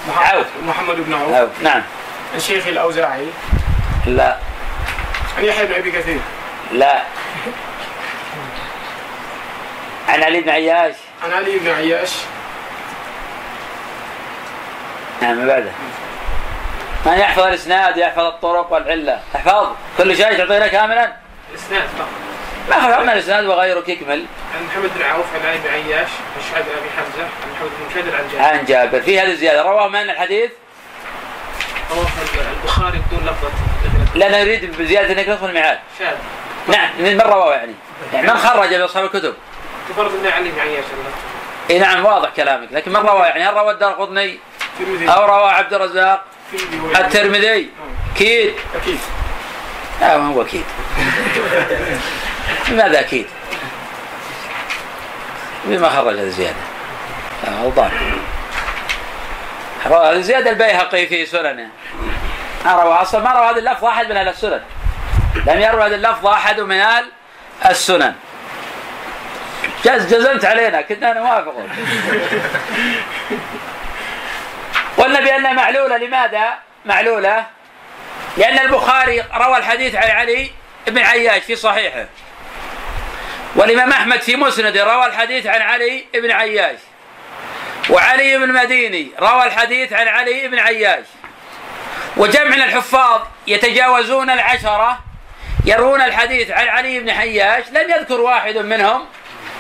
[0.09, 0.47] محمد عوف.
[0.67, 1.35] محمد بن عوف.
[1.35, 1.83] عوف نعم.
[2.35, 3.27] عن شيخ الأوزاعي.
[4.07, 4.37] لا.
[5.39, 6.21] عن يحيى بن ابي كثير؟
[6.73, 7.03] لا.
[10.09, 12.11] عن علي بن عياش عن علي بن عياش
[15.23, 15.71] نعم بعده.
[17.07, 19.21] من يحفظ الإسناد يحفظ الطرق والعلة.
[19.37, 19.67] احفظ
[19.99, 21.13] كل شيء تعطينا كاملا؟
[21.55, 22.09] اسناد فقط.
[22.69, 24.27] ما حفظنا الإسناد وغيرك يكمل.
[24.57, 28.01] عن محمد بن عوف عن علي بن عياش عن شعب أبي حمزة عن محمد بن
[28.01, 29.63] كدر عن جابر عن جابر في هذه الزيادة.
[29.63, 30.51] رواه من الحديث؟
[31.95, 32.07] رواه
[32.63, 33.49] البخاري بدون لفظة
[34.15, 35.79] لا نريد بزيادة إنك تدخل الميعاد.
[35.99, 36.15] شاذ.
[36.69, 37.75] نعم من من رواه يعني.
[38.13, 39.35] يعني من خرج باصحاب الكتب.
[39.89, 40.83] تفرد إنه علي الله
[41.71, 42.69] إي نعم واضح كلامك.
[42.73, 44.39] لكن من رواه؟ يعني هل روى الدار قطني؟
[45.09, 46.25] أو روى عبد الرزاق؟
[46.55, 47.71] الترمذي هو- الترمذي.
[48.15, 48.55] أكيد.
[48.83, 48.99] أكيد.
[50.01, 50.65] لا ما هو أكيد.
[52.69, 53.27] لماذا أكيد؟
[55.65, 56.57] بما خرج هذه الزياده
[57.49, 57.73] آه،
[60.21, 61.69] زيادة البيهقي في سننه
[62.65, 64.61] ما روى أصلا ما روى هذه اللفظه احد من أهل السنن.
[65.47, 67.05] لم يروي هذه اللفظه أحد من أهل
[67.67, 68.15] السنن.
[69.85, 71.67] جز جزمت علينا كنا نوافقه
[74.97, 77.47] قلنا بأنها معلولة لماذا؟ معلولة؟
[78.37, 80.51] لأن البخاري روى الحديث عن علي
[80.87, 82.07] بن عياش في صحيحه.
[83.55, 86.79] والإمام أحمد في مسنده روى الحديث عن علي بن عياش.
[87.93, 91.05] وعلي بن مديني روى الحديث عن علي بن عياش.
[92.17, 95.01] وجمع من الحفاظ يتجاوزون العشرة
[95.65, 99.07] يروون الحديث عن علي بن حياش لم يذكر واحد منهم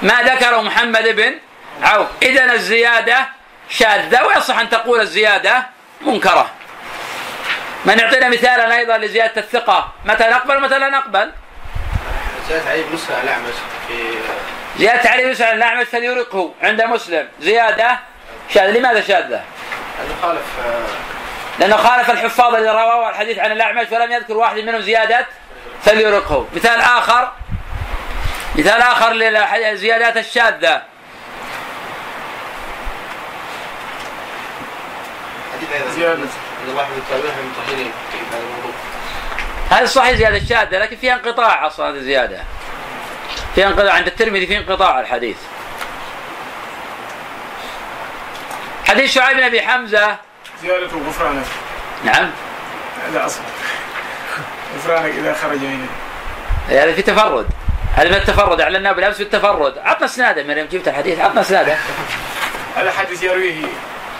[0.03, 1.38] ما ذكره محمد بن
[1.83, 2.07] عوف.
[2.23, 3.29] إذا الزيادة
[3.71, 5.66] شاذة ويصح أن تقول الزيادة
[6.01, 6.51] منكرة.
[7.85, 11.33] من يعطينا مثالا أيضا لزيادة الثقة متى نقبل ومتى لا نقبل؟
[12.49, 13.55] زاد علي بن مسلم الأعمش
[13.88, 13.95] في
[14.79, 17.29] زيادة علي بن سعد الأعمش فليرقه عند مسلم.
[17.40, 17.99] زيادة
[18.55, 19.45] شاذة لماذا شاذة؟
[20.01, 20.87] أنه خالف آه،
[21.59, 25.27] لأنه خالف الحفاظ الذي رواه الحديث عن الأعمش ولم يذكر واحد منهم زيادة
[25.83, 26.47] فليرقه.
[26.57, 27.33] مثال آخر
[28.55, 30.83] مثال آخر للزيادات الشاذة.
[39.71, 42.38] هذا صحيح زيادة شاذة لكن فيها انقطاع أصلا هذه الزيادة.
[43.55, 45.37] فيها انقطاع عند الترمذي في انقطاع الحديث.
[48.92, 50.16] حديث شعيب بن أبي حمزة.
[50.62, 51.44] زيادة غفرانك
[52.05, 52.31] نعم.
[53.09, 53.40] هذا أصل
[54.76, 55.87] غفرانك إذا خرج منه
[56.68, 57.46] هذا في تفرد.
[57.96, 58.61] هذا من التفرد.
[58.61, 59.78] أعلناه بالأمس في التفرد.
[59.78, 61.76] عطنا إسناده مريم جبت الحديث؟ عطنا إسناده.
[62.76, 63.64] هذا حديث يرويه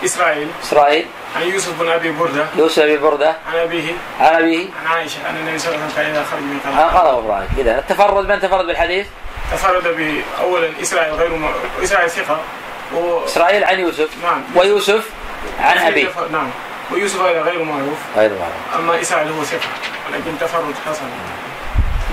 [0.05, 0.47] إسرائيل.
[0.63, 1.05] إسرائيل.
[1.35, 2.45] عن يوسف بن أبي بردة.
[2.55, 3.35] يوسف بن بردة.
[3.47, 3.93] عن أبيه.
[4.19, 4.67] عن أبيه.
[4.81, 5.29] عن عائشة.
[5.29, 7.47] أن النبي صلى الله عليه وسلم كان إذا خرج من قال غفرانك.
[7.57, 9.07] إذا التفرد من تفرد بالحديث؟
[9.51, 11.49] تفرد به أولا إسرائيل غير م...
[11.83, 12.39] إسرائيل ثقة.
[12.95, 13.25] و...
[13.25, 14.43] إسرائيل عن يوسف نعم.
[14.55, 15.09] ويوسف
[15.59, 16.07] عن أبيه.
[16.07, 16.49] تفرد- نعم.
[16.91, 17.97] ويوسف هذا غير معروف.
[18.17, 18.75] غير معروف.
[18.75, 19.67] أما إسرائيل هو ثقة
[20.09, 21.01] ولكن تفرد حصل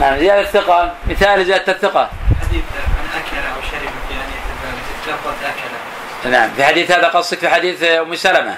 [0.01, 2.11] نعم زيادة الثقة مثال زيادة الثقة.
[2.41, 6.31] حديث من أكل أو شرب في لفظ أكل.
[6.31, 8.57] نعم في حديث هذا قصدك في حديث أم سلمة؟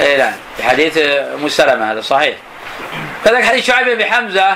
[0.00, 2.36] اي نعم في حديث أم سلمة هذا صحيح.
[3.24, 4.48] كذلك حديث شعيب بن حمزة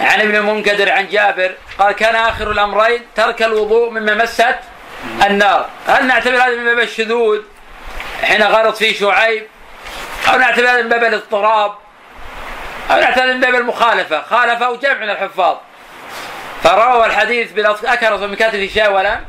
[0.00, 4.54] عن ابن المنكدر عن جابر قال كان آخر الأمرين ترك الوضوء مما مست
[5.26, 5.66] النار.
[5.86, 7.40] هل نعتبر هذا من باب الشذوذ؟
[8.22, 9.46] حين غلط فيه شعيب.
[10.32, 11.74] أو نعتبر هذا من باب الاضطراب؟
[12.90, 15.56] أو نعتبر من باب المخالفة؟ خالفه جمع من الحفاظ.
[16.62, 19.24] فروى الحديث اكل من كاتب شيء ولم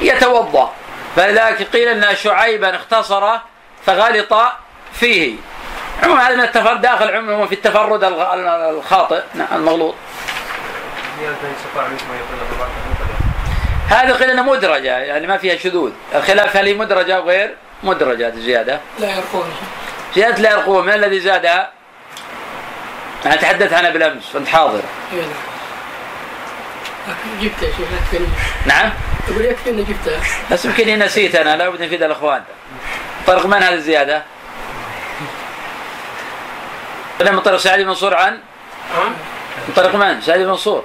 [0.00, 0.72] يتوضأ.
[1.16, 3.38] فلذلك قيل إن شعيبا اختصر
[3.86, 4.34] فغلط
[4.92, 5.36] فيه.
[6.02, 9.22] عموما هذا من التفرد داخل عموما في التفرد الخاطئ.
[9.34, 9.94] نعم، المغلوط.
[13.92, 15.90] هذا قيل إنها مدرجة يعني ما فيها شذوذ.
[16.14, 19.44] الخلاف هل هي مدرجة أو غير مدرجة؟ هذه الزياده لا يرقون
[20.14, 21.70] زيادة لا يرقوه من الذي زادها؟
[23.26, 24.82] أنا تحدثت عنها بالأمس وأنت حاضر.
[25.12, 25.30] نعم
[27.08, 28.32] لكن جبتها شيخ لا تكلمني
[28.66, 28.92] نعم؟
[29.30, 30.20] أقول يكفي إني جبتها.
[30.50, 32.42] بس يمكن نسيت أنا لا بد نفيد الأخوان.
[33.26, 34.22] طرق من هذه الزيادة؟
[37.20, 38.38] من طريق سعيد بن منصور عن؟
[39.68, 40.84] من طريق من؟ سعيد بن منصور.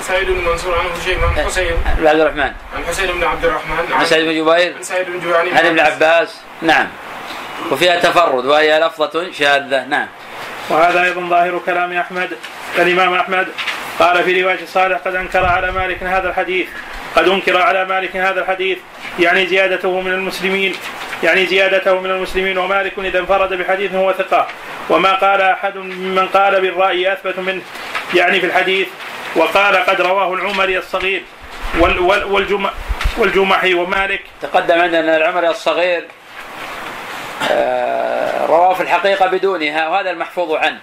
[0.00, 1.74] سعيد بن منصور عنه شيء عن حسين.
[1.98, 4.74] بن عبد الرحمن عن حسين بن عبد الرحمن عن سعيد بن جبير.
[4.76, 6.40] عن سعيد بن جوعني عن ابن عباس.
[6.62, 6.86] نعم.
[7.70, 9.84] وفيها تفرد وهي لفظة شاذة.
[9.84, 10.06] نعم.
[10.68, 12.30] وهذا أيضا ظاهر كلام أحمد
[12.78, 13.48] الإمام أحمد.
[13.98, 16.68] قال في رواية صالح قد أنكر على مالك هذا الحديث
[17.16, 18.78] قد أنكر على مالك هذا الحديث.
[19.18, 20.74] يعني زيادته من المسلمين
[21.22, 24.46] يعني زيادته من المسلمين ومالك إذا انفرد بحديث هو ثقة.
[24.90, 27.62] وما قال أحد ممن قال بالرأي أثبت منه.
[28.14, 28.88] يعني في الحديث
[29.36, 31.22] وقال قد رواه العمري الصغير
[31.78, 32.66] وال وال والجم
[33.18, 34.22] والجمحي ومالك.
[34.42, 36.04] تقدم عندنا العمري الصغير
[37.50, 40.78] آه، رواه في الحقيقة بدونها وهذا المحفوظ عنه.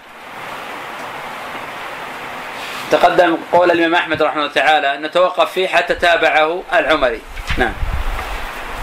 [2.91, 7.21] تقدم قول الإمام أحمد رحمه الله تعالى أن نتوقف فيه حتى تابعه العمري.
[7.57, 7.73] نعم.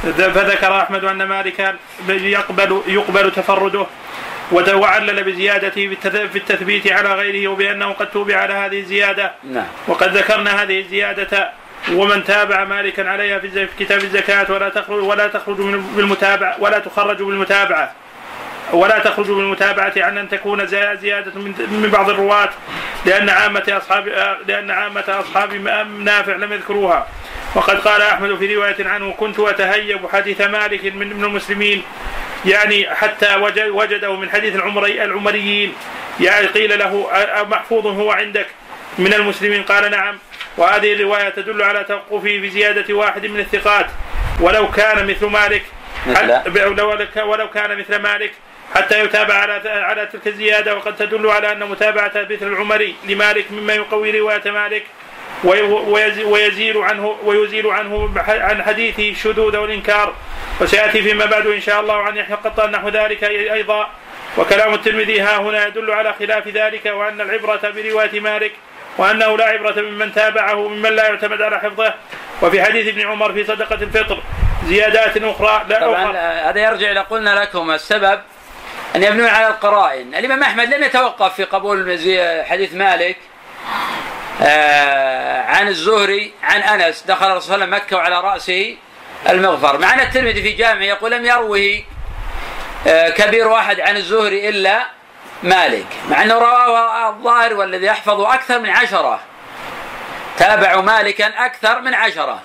[0.03, 1.77] فذكر أحمد أن مالكا
[2.09, 3.87] يقبل يقبل تفرده
[4.53, 9.33] وعلل بزيادته في التثبيت على غيره وبأنه قد توبع على هذه الزيادة.
[9.45, 9.67] نعم.
[9.89, 11.51] وقد ذكرنا هذه الزيادة
[11.93, 17.23] ومن تابع مالكا عليها في كتاب الزكاة ولا تخرج ولا تخرج من بالمتابعه ولا تخرج
[17.23, 17.93] بالمتابعة.
[18.73, 22.49] ولا تخرج بالمتابعة عن أن تكون زي- زيادة من بعض الرواة
[23.07, 24.09] لأن عامة أصحاب
[24.49, 25.55] لأن عامة أصحاب
[26.05, 27.07] نافع لم يذكروها.
[27.55, 31.83] وقد قال أحمد في رواية عنه كنت أتهيب حديث مالك من المسلمين
[32.47, 35.75] يعني حتى وجد وجده من حديث العمري العمريين.
[36.21, 37.09] يعني قيل له
[37.51, 38.47] محفوظ هو عندك؟
[38.99, 40.19] من المسلمين؟ قال نعم.
[40.57, 43.87] وهذه الرواية تدل على توقفه بزيادة واحد من الثقات.
[44.41, 45.63] ولو كان مثل مالك
[47.17, 48.33] ولو كان مثل مالك
[48.75, 50.77] حتى يتابع على على تلك الزيادة.
[50.77, 54.87] وقد تدل على أن متابعة مثل العمري لمالك مما يقوي رواية مالك.
[55.45, 60.15] ويزيل عنه ويزيل عنه عن حديثه الشذوذ والإنكار.
[60.61, 63.89] وسيأتي فيما بعد إن شاء الله عن يحيى القطان نحو ذلك أي- أيضا.
[64.39, 68.53] وكلام الترمذي ها هنا يدل على خلاف ذلك وأن العبرة برواية مالك
[68.99, 71.95] وأنه لا عبرة ممن تابعه ممن لا يعتمد على حفظه.
[72.43, 74.23] وفي حديث ابن عمر في صدقة الفطر
[74.67, 78.21] زيادات أخرى لا طبعا أخرى آه، هذا يرجع إلى قلنا لكم السبب
[78.97, 80.15] أن يبنون على القرائن.
[80.15, 81.99] الإمام أحمد لم يتوقف في قبول
[82.49, 83.17] حديث مالك.
[85.49, 88.77] عن الزهري عن أنس دخل الرسول صلى الله عليه وسلم مكة وعلى رأسه
[89.29, 89.79] المغفر.
[89.79, 91.83] مع أن الترمذي في جامعه يقول لم يروه
[92.87, 94.83] آه، كبير واحد عن الزهري إلا
[95.43, 99.21] مالك مع أنه رواه الظاهر والذي يحفظ أكثر من عشرة.
[100.39, 102.41] تابعوا مالكا أكثر من عشرة.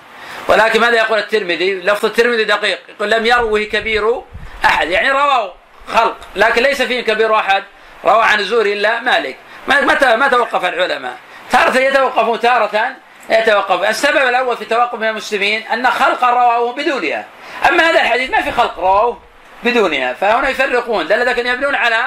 [0.48, 4.22] ولكن ماذا يقول الترمذي؟ لفظ الترمذي دقيق يقول لم يروه كبير
[4.66, 4.90] أحد.
[4.90, 5.54] يعني رواه
[5.94, 7.64] خلق لكن ليس فيه كبير أحد
[8.06, 9.38] روى عن الزهري إلا مالك.
[9.68, 11.18] ما ما ت- ما توقف العلماء؟
[11.54, 12.96] تارة يتوقفون تارة
[13.30, 17.26] يتوقف السبب الأول في توقف من المسلمين أن خلقا رواه بدونها.
[17.70, 19.18] أما هذا الحديث ما في خلق رواه
[19.64, 20.14] بدونها.
[20.14, 22.06] فهنا يفرقون دل لكن يبنون على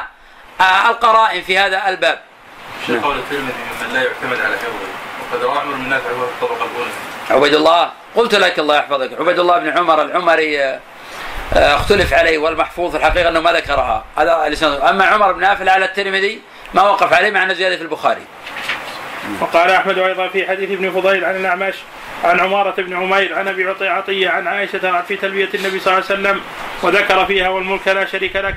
[0.61, 2.19] آه، القرائن في هذا الباب.
[2.87, 4.87] شيخ قول الترمذي ممن لا يعتمد على حفظه
[5.33, 6.91] وقد روى عمر بن نافع هو في الطبقه الاولى
[7.31, 9.21] عبيد الله قلت لك الله يحفظك.
[9.21, 10.81] عبيد الله بن عمر العمري آه،
[11.55, 14.05] آه، اختلف عليه والمحفوظ في الحقيقة أنه ما ذكرها.
[14.17, 14.57] هذا
[14.91, 16.43] أما عمر بن نافع على الترمذي
[16.75, 18.23] ما وقف عليه مع انه زياده في البخاري.
[19.41, 21.75] وقال أحمد أيضا في حديث ابن فضيل عن الأعمش
[22.25, 26.21] عن عمارة بن عمير عن أبي عطية عن عائشة في تلبية النبي صلى الله عليه
[26.21, 26.41] وسلم
[26.83, 28.57] وذكر فيها والملك لا شريك لك.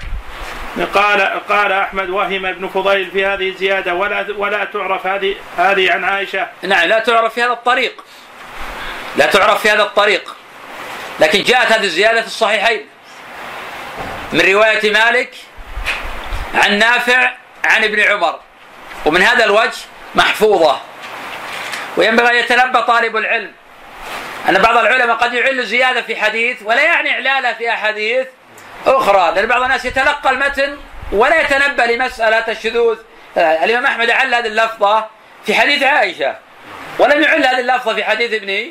[0.94, 6.04] قال قال أحمد وهم ابن فضيل في هذه الزيادة ولا ولا تعرف هذه هذه عن
[6.04, 6.48] عائشة.
[6.62, 8.04] نعم لا تعرف في هذا الطريق.
[9.18, 10.36] لا تعرف في هذا الطريق.
[11.20, 12.86] لكن جاءت هذه الزيادة في الصحيحين.
[14.34, 15.36] من رواية مالك
[16.54, 17.34] عن نافع
[17.66, 18.40] عن ابن عمر.
[19.06, 19.78] ومن هذا الوجه
[20.16, 20.80] محفوظة.
[21.98, 23.52] وينبغي أن يتنبأ طالب العلم
[24.50, 28.28] أن بعض العلماء قد يعل زيادة في حديث ولا يعني إعلالها في أحاديث
[28.86, 30.78] أخرى لأن بعض الناس يتلقى المتن
[31.12, 32.98] ولا يتنبأ لمسألة الشذوذ.
[33.38, 35.06] الإمام أحمد عل هذه اللفظة
[35.46, 36.36] في حديث عائشة
[37.00, 38.66] ولم يعل هذه اللفظة في حديث ابن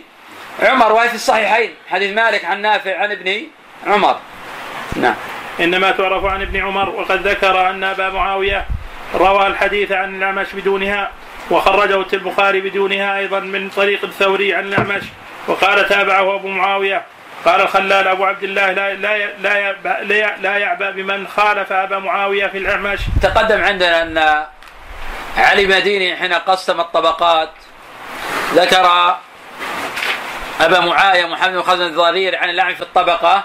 [0.63, 1.75] عمر وهي في الصحيحين.
[1.91, 3.43] حديث مالك عن نافع عن ابن
[3.87, 4.19] عمر.
[4.97, 5.15] نعم.
[5.61, 8.67] إنما تعرف عن ابن عمر وقد ذكر أن أبا معاوية
[9.15, 11.11] روى الحديث عن الأعمش بدونها.
[11.51, 15.03] وخرجه البخاري بدونها أيضا من طريق الثوري عن الاعمش
[15.49, 17.03] وقال تابعه أبو معاوية
[17.45, 19.73] قال الخلال أبو عبد الله لا لا لا
[20.03, 24.45] لا, لا يعبأ بمن خالف أبا معاوية في الاعمش تقدم عندنا أن
[25.37, 27.51] علي مديني حين قسم الطبقات
[28.55, 29.17] ذكر
[30.61, 33.45] أبا معاوية محمد بن خزن الضرير عن الاعمش في الطبقة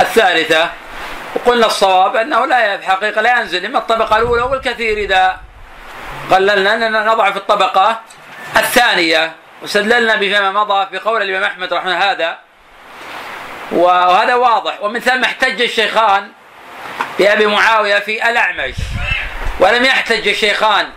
[0.00, 0.70] الثالثة
[1.34, 5.40] وقلنا الصواب أنه لا في الحقيقة لا ينزل إما الطبقة الأولى والكثير إذا
[6.30, 8.00] قللنا اننا نضع في الطبقة
[8.56, 9.32] الثانية.
[9.62, 12.38] واستدللنا بما مضى في قول الإمام أحمد رحمه هذا.
[13.72, 14.82] وهذا واضح.
[14.82, 16.30] ومن ثم احتج الشيخان
[17.18, 18.74] بأبي معاوية في الأعمش.
[19.60, 20.88] ولم يحتج الشيخان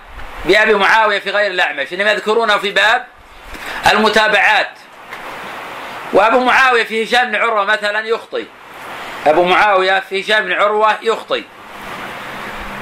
[0.46, 1.94] بأبي معاوية في غير الأعمش.
[1.94, 3.06] إنما يذكرونه في باب
[3.92, 4.70] المتابعات.
[6.14, 8.46] وأبو معاوية في هشام بن عروة مثلا يخطئ.
[9.26, 11.44] أبو معاوية في هشام بن عروة يخطئ.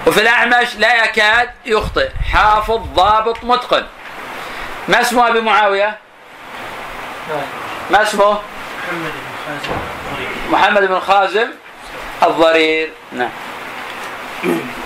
[0.08, 2.10] وفي الأعمش لا يكاد يخطئ.
[2.34, 3.86] حافظ ضابط متقن.
[4.88, 5.98] ما اسم أبي معاوية؟
[7.92, 8.40] ما اسمه؟
[10.52, 11.48] محمد بن خازم
[12.24, 12.92] الضرير.
[13.12, 13.30] نعم.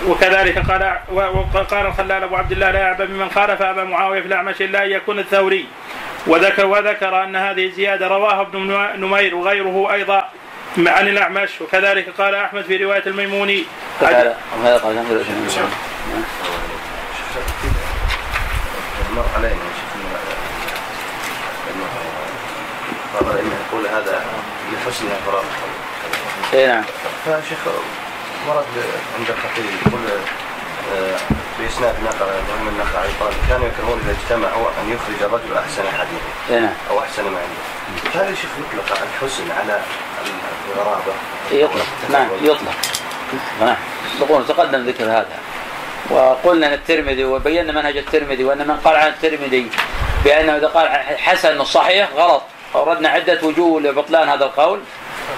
[0.06, 4.62] وكذلك قال وقال الخلال أبو عبد الله لا يعبأ بمن خالف أبا معاوية في الأعمش
[4.62, 5.66] إلا أن يكون الثوري.
[6.26, 8.58] وذكر وذكر أن هذه الزياده رواها ابن
[8.96, 10.28] نمير وغيره أيضا.
[10.78, 13.64] عن الأعمش وكذلك قال أحمد في رواية الميموني.
[19.16, 19.54] مر علينا
[23.14, 24.24] قال انه يقول هذا
[24.72, 25.44] لحسن اعتراف
[26.54, 26.84] اي نعم.
[27.26, 27.58] فشيخ
[28.48, 28.64] ورد
[29.18, 30.00] عند الخطيب يقول
[30.94, 31.16] آه،
[31.58, 36.60] بإسناد نقل إبراهيم النخعي قال كانوا يكرهون إذا اجتمعوا أن يخرج الرجل أحسن حديث اي
[36.60, 36.72] نعم.
[36.90, 38.20] أو أحسن ما عنده.
[38.20, 39.80] هل يا شيخ يطلق الحسن على؟
[41.52, 41.86] يطلق.
[42.10, 42.74] نعم يطلق.
[43.60, 43.76] نعم.
[44.16, 45.38] يطلقون تقدم ذكر هذا.
[46.10, 49.70] وقلنا أن الترمذي وبينا منهج الترمذي وأن من قال عن الترمذي
[50.24, 52.42] بأنه إذا قال حسن صحيح غلط.
[52.74, 54.80] أوردنا عدة وجوه لبطلان هذا القول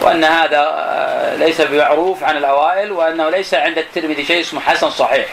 [0.01, 5.27] وأن هذا آه، ليس بمعروف عن الأوائل وأنه ليس عند الترمذي شيء اسمه حسن صحيح.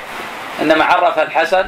[0.61, 1.65] إنما عرف الحسن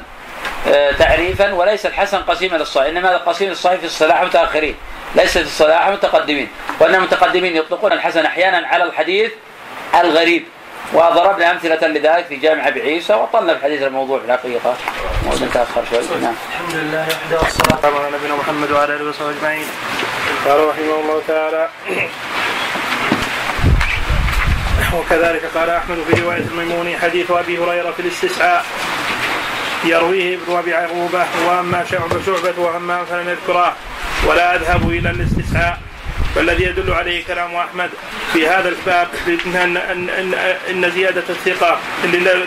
[0.68, 2.88] آه، تعريفا وليس الحسن قسيما للصحيح.
[2.88, 4.76] إنما هذا قسيم للصحيح في الصلاح متأخرين
[5.16, 6.48] ليس في الصلاح متقدمين.
[6.80, 9.32] وأن المتقدمين يطلقون الحسن أحيانا على الحديث
[9.96, 10.46] الغريب.
[10.94, 14.76] وضربنا أمثلة لذلك في جامع أبي عيسى وطلنا في حديث الموضوع في الحقيقة.
[15.42, 16.20] متأخر شوي.
[16.22, 16.34] نعم.
[16.50, 19.66] الحمد لله وحده والصلاة على نبينا محمد وعلى آله وصحبه أجمعين.
[20.46, 21.70] قال رحمه الله تعالى
[24.94, 28.66] وكذلك قال أحمد في رواية الميموني حديث أبي هريرة في الاستسعاء.
[29.86, 33.74] يرويه ابن أبي عروبه وأما شعبه شعبة وأما فلم يذكراه
[34.28, 35.80] ولا أذهب إلى الاستسعاء
[36.36, 37.90] والذي يدل عليه كلام أحمد
[38.34, 39.08] في هذا الباب
[39.46, 40.34] ان ان,
[40.70, 41.80] إن زيادة الثقة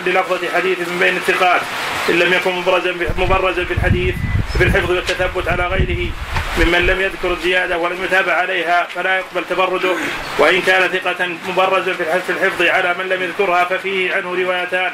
[0.07, 1.61] للفظه حديث من بين الثقات
[2.09, 4.14] إن لم يكن مبرزا مبرزا في الحديث
[4.59, 6.11] في الحفظ والتثبت على غيره
[6.59, 9.95] ممن لم يذكر الزيادة ولم يتابع عليها فلا يقبل تبرده
[10.39, 11.93] وإن كان ثقة مبرزا
[12.26, 14.93] في الحفظ على من لم يذكرها ففيه عنه روايتان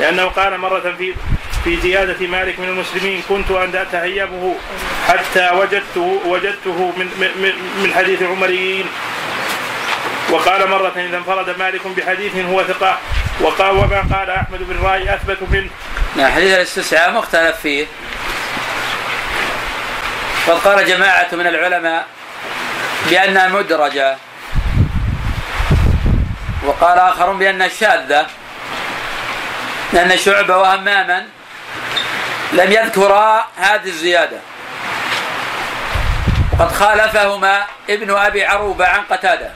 [0.00, 1.14] لأنه قال مرة في
[1.64, 4.54] في زيادة مالك من المسلمين كنت أن أتهيبه
[5.08, 8.86] حتى وجدته وجدته من من من حديث العمريين
[10.30, 12.98] وقال مرة إذا انفرد مالك بحديث هو ثقة
[13.40, 15.70] وقال وما قال أحمد بن راي أثبت منه.
[16.16, 17.86] نعم حديث الاستسعاء مختلف فيه.
[20.46, 22.06] وقد قال جماعة من العلماء
[23.10, 24.16] بأنها مدرجة
[26.66, 28.26] وقال آخرون بأنها شاذة
[29.92, 31.26] لأن شعبة وهماما
[32.52, 34.38] لم يذكرا هذه الزيادة.
[36.60, 39.50] وقد خالفهما ابن أبي عروبة عن قتادة.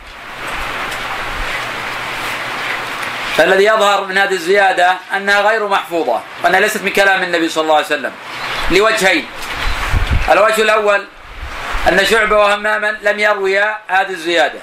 [3.36, 7.74] فالذي يظهر من هذه الزيادة أنها غير محفوظة وأنها ليست من كلام النبي صلى الله
[7.74, 8.12] عليه وسلم
[8.70, 9.26] لوجهين.
[10.32, 11.06] الوجه الأول
[11.88, 14.58] أن شعبة وهماما لم يرويا هذه الزيادة.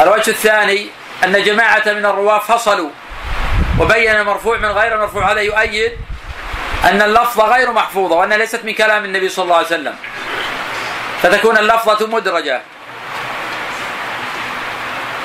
[0.00, 0.90] الوجه الثاني
[1.24, 2.90] أن جماعة من الرواة فصلوا
[3.78, 5.92] وبين المرفوع من غير المرفوع هذا يؤيد
[6.84, 9.94] أن اللفظة غير محفوظة وأنها ليست من كلام النبي صلى الله عليه وسلم.
[11.22, 12.62] فتكون اللفظة مدرجة.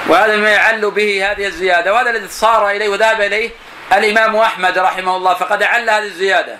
[0.07, 1.93] وهذا ما يعل به هذه الزيادة.
[1.93, 3.49] وهذا الذي صار إليه وذهب إليه
[3.93, 5.33] الإمام أحمد رحمه الله.
[5.33, 6.57] فقد أعل هذه الزيادة.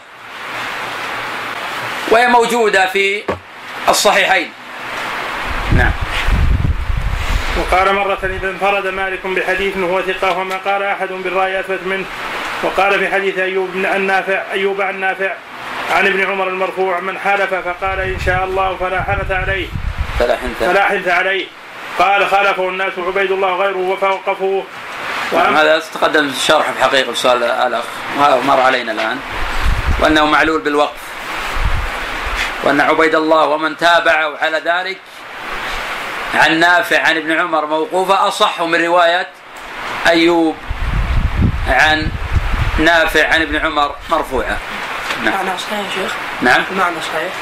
[2.11, 3.23] وهي موجودة في
[3.89, 4.53] الصحيحين.
[5.77, 5.91] نعم.
[7.57, 12.05] وقال مرة إذا انفرد مالك بحديث هو ثقة وما قال أحد بالرأي أثبت منه.
[12.63, 15.33] وقال في حديث أيوب النافع أيوب عن نافع
[15.91, 19.67] عن ابن عمر المرفوع من حلف فقال إن شاء الله فلا حنث عليه.
[20.19, 21.45] فلا حنث فلا حنث عليه.
[21.99, 24.63] قال خالفه الناس وعبيد الله غيره وفوقفه
[25.33, 27.83] نعم هذا تقدم شرح في حقيقة سؤال الأخ
[28.45, 29.19] مر علينا الآن.
[29.99, 31.01] وأنه معلول بالوقف.
[32.63, 34.97] وأن عبيد الله ومن تابعه على ذلك
[36.35, 39.27] عن نافع عن ابن عمر موقوفة أصح من رواية
[40.07, 40.55] أيوب
[41.67, 42.09] عن
[42.79, 44.57] نافع عن ابن عمر مرفوعة.
[45.23, 45.33] نعم.
[45.33, 46.11] معنى صحيح يا شيخ؟
[46.41, 46.63] نعم.
[46.71, 47.33] المعنى صحيح.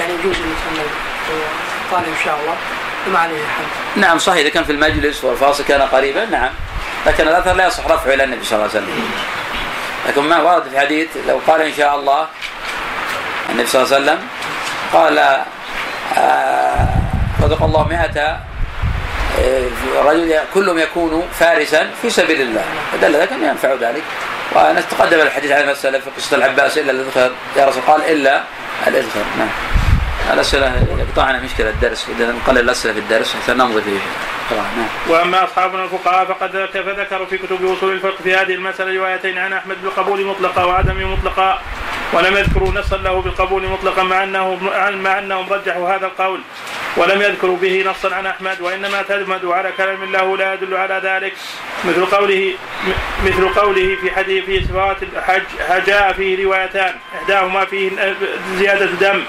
[0.00, 0.84] يعني يجوز مثلا
[1.92, 2.56] قال إن شاء الله.
[3.08, 4.38] وما عليه حد نعم صحيح.
[4.38, 6.50] إذا كان في المجلس والفاصل كان قريبا نعم.
[7.06, 9.10] لكن الأثر لا يصح رفعه إلى النبي صلى الله عليه وسلم.
[10.08, 12.26] لكن ما ورد في الحديث لو قال إن شاء الله
[13.50, 14.28] النبي صلى الله عليه وسلم
[14.92, 15.18] قال
[16.18, 16.99] آه
[17.50, 18.40] رزق الله مئة
[19.40, 19.68] آه،
[20.04, 22.64] رجل كلهم يكون فارسا في سبيل الله.
[22.92, 24.02] فدل ذلك أن ينفع ذلك.
[24.54, 28.42] ونتقدم الحديث عن المسألة في قصة العباس إلا الإذخر يا رسول قال إلا
[28.86, 29.48] الإذخر نعم.
[30.32, 33.98] الأسئلة يقطعنا مشكلة الدرس إذا نقلل الأسئلة في الدرس حتى نمضي فيه.
[34.56, 34.88] نعم.
[35.08, 39.76] وأما اصحابنا الفقهاء فقد فذكروا في كتب أصول الفقه في هذه المسألة روايتين عن أحمد
[39.82, 41.58] بالقبول مطلقا وعدم مطلقا.
[42.12, 44.54] ولم يذكروا نصا له بالقبول مطلقا مع أنه
[44.92, 46.40] مع أنهم رجحوا هذا القول
[46.96, 51.32] ولم يذكروا به نصا عن أحمد وإنما اعتمدوا على كلام الله لا يدل على ذلك
[51.84, 52.54] مثل قوله
[53.26, 55.42] مثل قوله في حديث في صفات الحج
[55.86, 57.90] جاء فيه روايتان إحداهما فيه
[58.58, 59.24] زيادة دم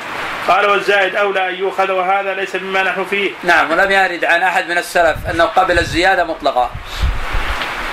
[0.47, 3.32] قال والزائد أولى أن يؤخذ وهذا ليس مما نحن فيه.
[3.43, 6.71] نعم ولم يرد عن أحد من السلف أنه قبل الزيادة مطلقا.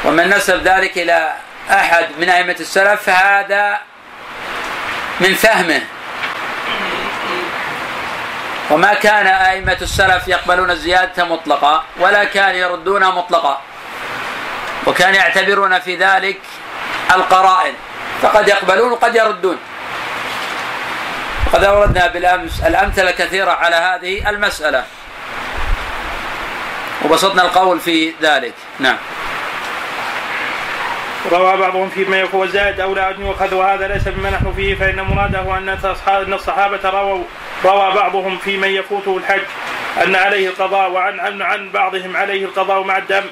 [0.04, 1.32] ومن نسب ذلك إلى
[1.70, 3.78] أحد من أئمة السلف فهذا
[5.20, 5.82] من فهمه.
[8.70, 13.60] وما كان أئمة السلف يقبلون الزيادة مطلقة ولا كان يردونها مطلقة
[14.86, 16.40] وكان يعتبرون في ذلك
[17.14, 17.74] القرائن.
[18.22, 19.58] فقد يقبلون وقد يردون.
[21.46, 24.84] وقد أوردنا بالأمس الأمثلة كثيرة على هذه المسألة.
[27.04, 28.54] وبسطنا القول في ذلك.
[28.78, 28.96] نعم.
[31.32, 35.58] روى بعضهم فيما يكون زائد أولى أن يؤخذ وهذا ليس مما نحن فيه فإن مراده
[35.58, 37.24] أن الصحابة رووا
[37.64, 39.40] روى بعضهم في من يفوته الحج
[40.04, 43.24] أن عليه القضاء وعن عن, عن بعضهم عليه القضاء مع الدم.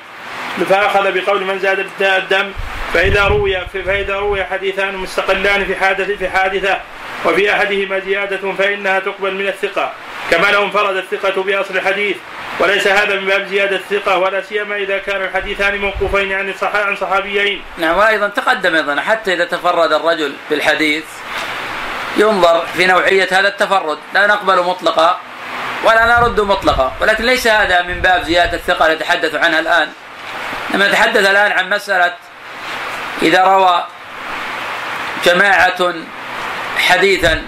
[0.69, 2.53] فأخذ بقول من زاد الدم
[2.95, 6.81] فإذا روي فإذا روي حديثان مستقلان في حادثة في حادثة
[7.25, 9.93] وفي أحدهما زيادة فإنها تقبل من الثقة
[10.31, 12.17] كما لو انفرد الثقة بأصل الحديث.
[12.59, 17.63] وليس هذا من باب زيادة الثقة ولا سيما إذا كان الحديثان موقوفين عن عن صحابيين.
[17.79, 21.05] نعم وأيضا تقدم أيضا حتى إذا تفرد الرجل بالحديث
[22.17, 23.99] ينظر في نوعية هذا التفرد.
[24.15, 25.21] لا نقبل مطلقا
[25.85, 26.93] ولا نرد مطلقا.
[27.01, 29.89] ولكن ليس هذا من باب زيادة الثقة نتحدث عنها الآن.
[30.75, 32.15] لما نتحدث الآن عن مسألة
[33.23, 33.85] إذا روى
[35.25, 35.95] جماعة
[36.79, 37.43] حديثا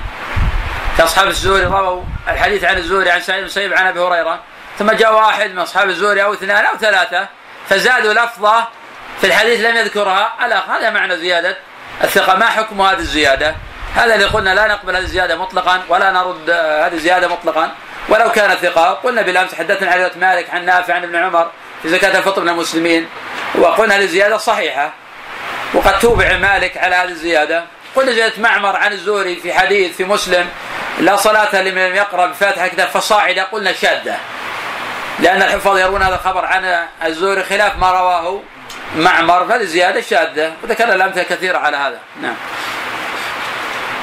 [0.98, 4.40] كأصحاب الزهري رووا الحديث عن الزهري عن سعيد بن عن أبي هريرة
[4.78, 7.28] ثم جاء واحد من أصحاب الزهري أو اثنان أو ثلاثة
[7.68, 8.68] فزادوا لفظة
[9.20, 10.32] في الحديث لم يذكرها.
[10.38, 11.56] على هذا معنى زيادة
[12.04, 12.36] الثقة.
[12.36, 13.54] ما حكم هذه الزيادة؟
[13.94, 17.70] هذا اللي قلنا لا نقبل هذه الزيادة مطلقا ولا نرد هذه الزيادة مطلقا.
[18.08, 21.50] ولو كان ثقة قلنا بالأمس حدثنا عن مالك عن نافع عن ابن عمر
[21.82, 23.08] في زكاة الفطر من المسلمين
[23.54, 24.92] وقلنا هذه الزيادة صحيحة.
[25.74, 27.64] وقد توبع مالك على هذه الزيادة.
[27.96, 30.48] قلنا زيادة معمر عن الزهري في حديث في مسلم
[31.00, 34.16] لا صلاة لمن لم يقرأ بفاتحة كتاب فصاعدة قلنا شاذة
[35.20, 38.40] لأن الحفاظ يرون هذا الخبر عن الزهري خلاف ما رواه
[38.96, 40.52] معمر فهذه زيادة شاذة.
[40.62, 41.98] وذكرنا الأمثلة كثيرة على هذا.
[42.22, 42.34] نعم.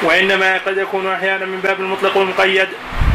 [0.04, 2.68] وإنما قد يكون أحيانا من باب المطلق والمقيد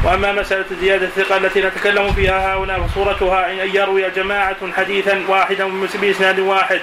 [0.05, 6.39] وأما مسألة زيادة الثقة التي نتكلم فيها هنا فصورتها أن يروي جماعة حديثا واحدا بإسناد
[6.39, 6.81] واحد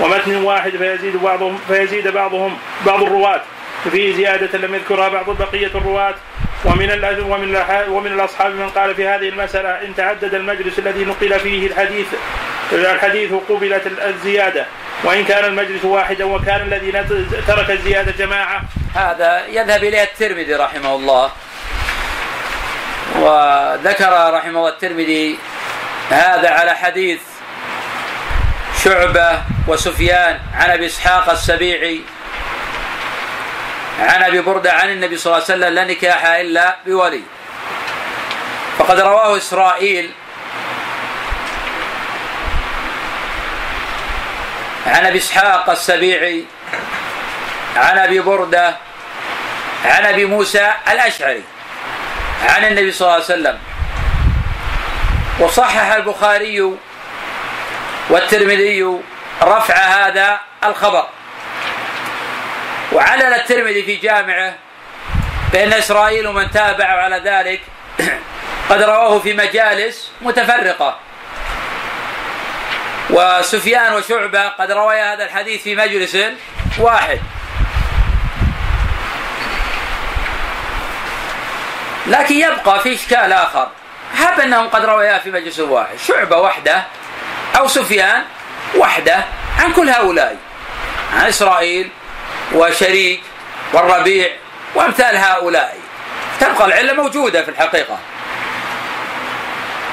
[0.00, 3.40] ومتن واحد فيزيد بعضهم فيزيد بعضهم بعض الرواة.
[3.90, 6.14] فيه زيادة لم يذكرها بعض بقية الرواة.
[6.64, 7.56] ومن ومن
[7.88, 12.06] ومن الأصحاب من قال في هذه المسألة إن تعدد المجلس الذي نقل فيه الحديث
[12.72, 14.66] الحديث قبلت الزيادة
[15.04, 16.92] وإن كان المجلس واحدا وكان الذي
[17.46, 18.62] ترك الزيادة جماعة.
[18.94, 21.30] هذا يذهب إليه الترمذي رحمه الله.
[23.16, 25.38] وذكر رحمه الله الترمذي
[26.10, 27.20] هذا على حديث
[28.84, 32.00] شعبة وسفيان عن أبي إسحاق السبيعي
[33.98, 37.22] عن أبي برده عن النبي صلى الله عليه وسلم لا نكاح إلا بولي.
[38.78, 40.10] فقد رواه إسرائيل
[44.86, 46.44] عن أبي إسحاق السبيعي
[47.76, 48.76] عن أبي برده
[49.84, 51.42] عن أبي موسى الأشعري
[52.48, 53.58] عن النبي صلى الله عليه وسلم.
[55.40, 56.72] وصحح البخاري
[58.10, 59.00] والترمذي
[59.42, 61.06] رفع هذا الخبر.
[62.92, 64.54] وعلل الترمذي في جامعه
[65.52, 67.60] بأن إسرائيل ومن تابعه على ذلك
[68.70, 70.98] قد رواه في مجالس متفرقة.
[73.10, 76.16] وسفيان وشعبة قد روايا هذا الحديث في مجلس
[76.78, 77.20] واحد.
[82.06, 83.68] لكن يبقى في إشكال آخر.
[84.14, 85.96] هب أنهم قد روايا في مجلس واحد.
[86.08, 86.84] شعبة وحده
[87.58, 88.22] أو سفيان
[88.76, 89.24] وحده
[89.58, 90.36] عن كل هؤلاء.
[91.14, 91.90] عن إسرائيل
[92.52, 93.20] وشريك
[93.72, 94.28] والربيع
[94.74, 95.78] وأمثال هؤلاء.
[96.40, 97.98] تبقى العلة موجودة في الحقيقة.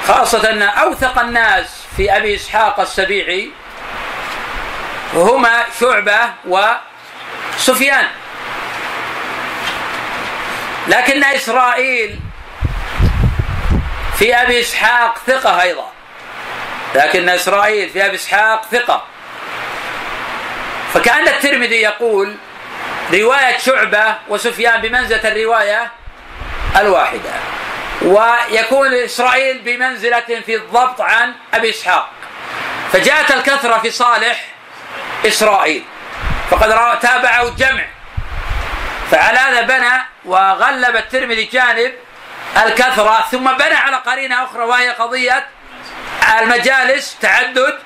[0.07, 3.49] خاصة أن أوثق الناس في أبي إسحاق السبيعي
[5.13, 8.07] هما شعبة وسفيان.
[10.87, 12.19] لكن إسرائيل
[14.17, 15.91] في أبي إسحاق ثقة أيضا.
[16.95, 19.03] لكن إسرائيل في أبي إسحاق ثقة.
[20.93, 22.35] فكأن الترمذي يقول
[23.13, 25.91] رواية شعبة وسفيان بمنزلة الرواية
[26.75, 27.31] الواحدة.
[28.01, 32.09] ويكون إسرائيل بمنزلة في الضبط عن أبي إسحاق.
[32.91, 34.45] فجاءت الكثرة في صالح
[35.25, 35.83] إسرائيل.
[36.51, 37.85] فقد تابعه الجمع.
[39.11, 41.93] فعلى هذا بنى وغلب الترمذي جانب
[42.65, 43.25] الكثرة.
[43.31, 45.45] ثم بنى على قرينة أخرى وهي قضية
[46.39, 47.79] المجالس تعدد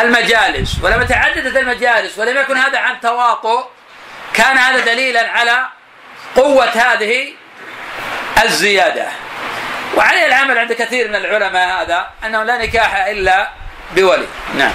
[0.00, 0.76] المجالس.
[0.82, 3.66] ولما تعددت المجالس ولم يكن هذا عن تواطؤ.
[4.34, 5.66] كان هذا دليلا على
[6.36, 7.32] قوة هذه
[8.44, 9.06] الزيادة.
[9.96, 13.48] وعليه العمل عند كثير من العلماء هذا أنه لا نكاح إلا
[13.94, 14.26] بولي.
[14.58, 14.72] نعم.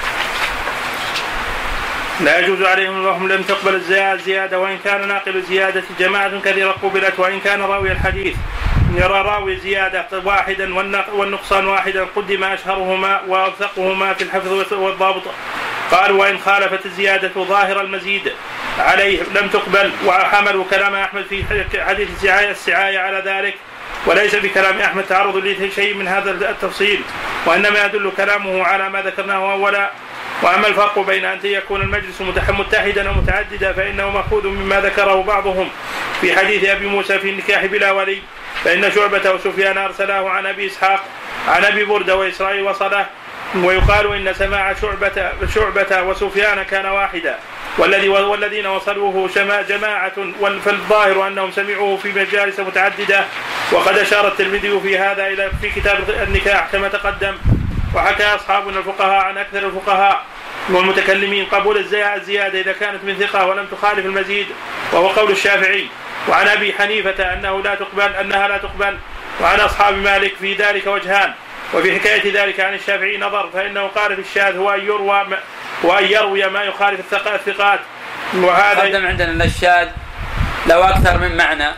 [2.21, 7.39] لا يجوز عليهم وهم لم تقبل الزيادة وإن كان ناقل الزيادة جماعة كثيرة قبلت وإن
[7.39, 8.35] كان راوي الحديث.
[8.95, 10.75] يرى راوي زيادة واحدا
[11.13, 15.23] والنقصان واحدا قدم أشهرهما وأوثقهما في الحفظ والضابط
[15.91, 18.31] قال وإن خالفت الزيادة ظاهر المزيد
[18.79, 19.91] عليه لم تقبل.
[20.05, 21.43] وحملوا كلام أحمد في
[21.81, 23.55] حديث السعاية السعاية على ذلك.
[24.05, 27.01] وليس بكلام أحمد تعرض لشيء من هذا التفصيل.
[27.45, 29.91] وإنما يدل كلامه على ما ذكرناه أولا
[30.41, 35.69] وأما الفرق بين أن يكون المجلس متحدا ومتعددا فإنه مأخوذ مما ذكره بعضهم.
[36.21, 38.21] في حديث أبي موسى في النكاح بلا ولي
[38.63, 41.03] فإن شعبة وسفيان أرسلاه عن أبي إسحاق
[41.47, 43.05] عن أبي برده وإسرائيل وصله
[43.55, 47.37] ويقال إن سماع شعبه شعبة وسفيان كان واحدا.
[47.77, 49.29] والذي والذين وصلوه
[49.69, 50.13] جماعة
[50.65, 53.25] فالظاهر أنهم سمعوه في مجالس متعددة
[53.71, 57.56] وقد أشار الترمذي في هذا إلى في كتاب النكاح كما تقدم.
[57.95, 60.21] وحكى أصحابنا الفقهاء عن أكثر الفقهاء
[60.69, 64.47] والمتكلمين قبول الزيادة إذا كانت من ثقة ولم تخالف المزيد
[64.91, 65.87] وهو قول الشافعي.
[66.27, 68.97] وعن أبي حنيفة أنه لا تقبل أنها لا تقبل.
[69.41, 71.33] وعن أصحاب مالك في ذلك وجهان.
[71.73, 75.27] وفي حكاية ذلك عن الشافعي نظر فإنه قال في الشاذ هو أن يروى
[75.83, 77.79] وأن يروي ما يخالف الثقات.
[78.33, 79.89] وهذا قدم عندنا أن الشاذ
[80.65, 81.71] له أكثر من معنى.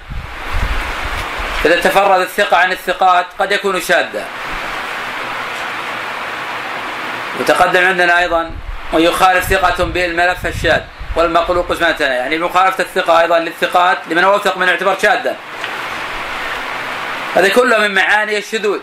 [1.65, 4.25] إذا تفرد الثقة عن الثقات قد يكون شاذا.
[7.39, 8.51] وتقدم عندنا أيضا
[8.93, 10.81] ويخالف ثقة به الملف الشاذ
[11.15, 15.35] والمقلوق قسمتنا يعني مخالفة الثقة أيضا للثقات لمن اوثق من اعتبار شاذا
[17.35, 18.79] هذا كله من معاني الشذوذ.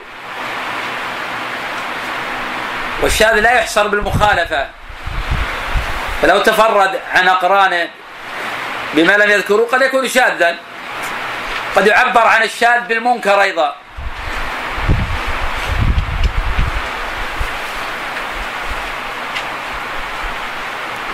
[3.02, 4.66] والشاذ لا يحصر بالمخالفة.
[6.22, 7.88] فلو تفرد عن أقرانه
[8.94, 10.57] بما لم يذكروه قد يكون شاذا.
[11.76, 13.74] قد يعبر عن الشاذ بالمنكر أيضا.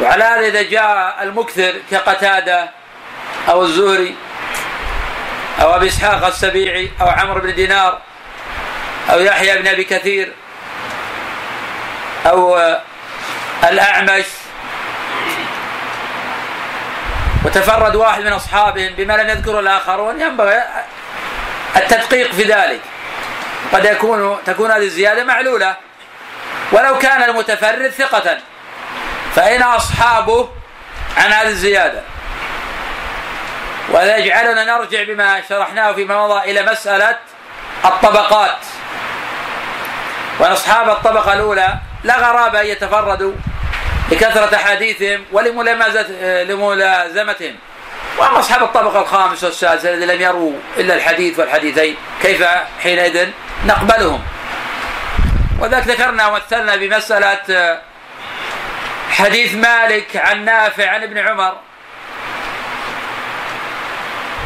[0.03, 2.71] وعلى هذا إذا جاء المكثر كقتادة
[3.49, 4.17] أو الزهري
[5.63, 7.99] أو أبي إسحاق السبيعي أو عمرو بن دينار
[9.11, 10.33] أو يحيى بن أبي كثير
[12.27, 12.59] أو
[13.65, 14.25] الأعمش
[17.45, 20.63] وتفرد واحد من أصحابهم بما لم يذكره الآخرون ينبغي
[21.77, 22.81] التدقيق في ذلك.
[23.73, 25.77] قد يكون تكون هذه الزيادة معلولة.
[26.73, 28.39] ولو كان المتفرد ثقة.
[29.35, 30.49] فأين أصحابه
[31.17, 32.03] عن هذه الزيادة؟
[33.89, 37.19] وهذا يجعلنا نرجع بما شرحناه فيما مضى إلى مسألة
[37.85, 38.59] الطبقات.
[40.39, 41.75] وأن أصحاب الطبقة الأولى
[42.05, 43.33] لا غرابة أن يتفردوا
[44.11, 47.57] لكثرة أحاديثهم ولملازمتهم
[48.19, 52.45] وأما أصحاب الطبقة الخامسة والسادسة الذين لم يروا إلا الحديث والحديثين كيف
[52.83, 53.29] حينئذ
[53.67, 54.23] نقبلهم؟
[55.61, 57.81] وذلك ذكرنا ومثلنا بمسألة
[59.13, 61.57] حديث مالك عن نافع عن ابن عمر.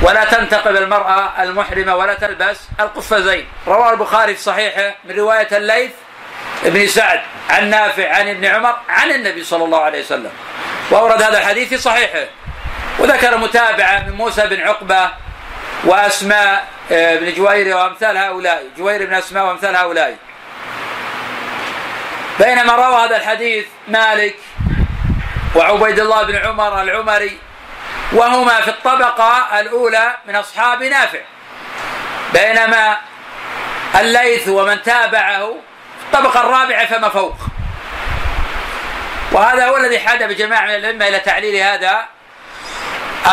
[0.02, 5.90] ولا تنتقب المرأة المحرمة ولا تلبس القفازين رواه البخاري في صحيحه من رواية الليث
[6.64, 10.30] بن سعد عن نافع عن ابن عمر عن النبي صلى الله عليه وسلم.
[10.90, 12.26] وأورد هذا الحديث في صحيحه.
[12.98, 15.10] وذكر متابعة من موسى بن عقبة
[15.84, 18.64] وأسماء آه، بن جوير وأمثال هؤلاء.
[18.78, 20.16] جوير بن أسماء وأمثال هؤلاء.
[22.40, 24.36] بينما روى هذا الحديث مالك
[25.56, 27.38] وعبيد الله بن عمر العمري
[28.12, 31.20] وهما في الطبقة الأولى من أصحاب نافع.
[32.32, 32.96] بينما
[34.00, 35.54] الليث ومن تابعه
[35.98, 37.36] في الطبقة الرابعة فما فوق.
[39.32, 42.04] وهذا هو الذي حاد بجماعة من الأئمة إلى تعليل هذا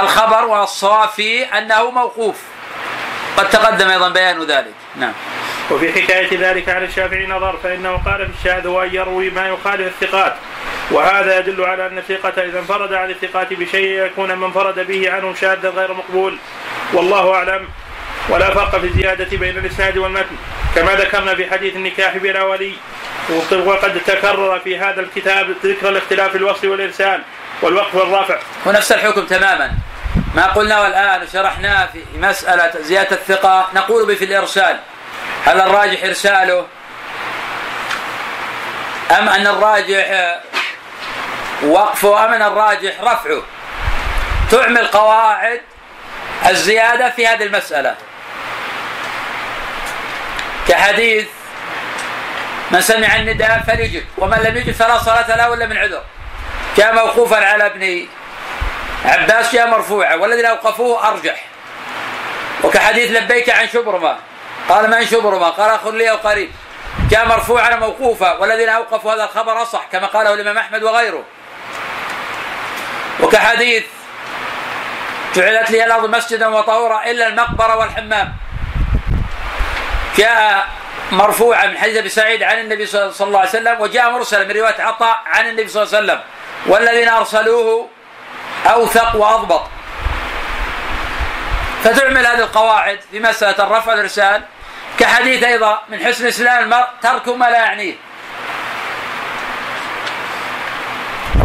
[0.01, 2.35] الخبر والصواب فيه أنه موقوف.
[3.37, 4.73] قد تقدم أيضا بيان ذلك.
[4.95, 5.13] نعم.
[5.73, 10.33] وفي حكاية ذلك عن الشافعي نظر فإنه قال في الشاذ وأن يروي ما يخالف الثقات.
[10.91, 15.35] وهذا يدل على أن الثقة إذا انفرد عن الثقات بشيء يكون من انفرد به عنه
[15.35, 16.37] شاذا غير مقبول.
[16.93, 17.67] والله أعلم.
[18.29, 20.35] ولا فرق في الزيادة بين الإسناد والمتن.
[20.75, 22.73] كما ذكرنا في حديث النكاح بلا ولي.
[23.51, 27.21] وقد تكرر في هذا الكتاب ذكر الاختلاف في الوصل والإرسال
[27.61, 28.37] والوقف والرفع.
[28.65, 29.71] ونفس الحكم تماما.
[30.35, 33.69] ما قلناه الآن وشرحناه في مسألة زيادة الثقة.
[33.75, 34.79] نقول به في الإرسال
[35.45, 36.67] هل الراجح إرساله؟
[39.11, 40.39] أم أن الراجح
[41.63, 43.41] وقفه أم أن الراجح رفعه؟
[44.51, 45.61] تعمل قواعد
[46.49, 47.95] الزيادة في هذه المسألة.
[50.67, 51.27] كحديث
[52.71, 56.03] من سمع النداء فليجب ومن لم يجب فلا صلاة له إلا من عذر.
[56.77, 58.07] جاء موقوفا على ابن
[59.05, 61.45] عباس جاء مرفوعا والذين أوقفوه أرجح.
[62.63, 64.17] وكحديث لبيك عن شبرمة
[64.69, 66.51] قال من شبرمة قال أخ لي أو قريب.
[67.09, 71.23] جاء مرفوعا موقوفا والذين أوقفوا هذا الخبر أصح كما قاله الإمام أحمد وغيره.
[73.19, 73.83] وكحديث
[75.35, 78.33] جعلت لي الأرض مسجدا وطهورا إلا المقبرة والحمام.
[80.17, 80.67] جاء
[81.11, 84.81] مرفوعا من حديث أبي سعيد عن النبي صلى الله عليه وسلم وجاء مرسلا من رواية
[84.81, 86.21] عطاء عن النبي صلى الله عليه وسلم.
[86.67, 87.89] والذين أرسلوه
[88.65, 89.63] أوثق وأضبط.
[91.83, 94.41] فتعمل هذه القواعد في مسألة الرفع والإرسال
[94.99, 97.95] كحديث أيضا من حسن إسلام المرء ترك ما لا يعنيه.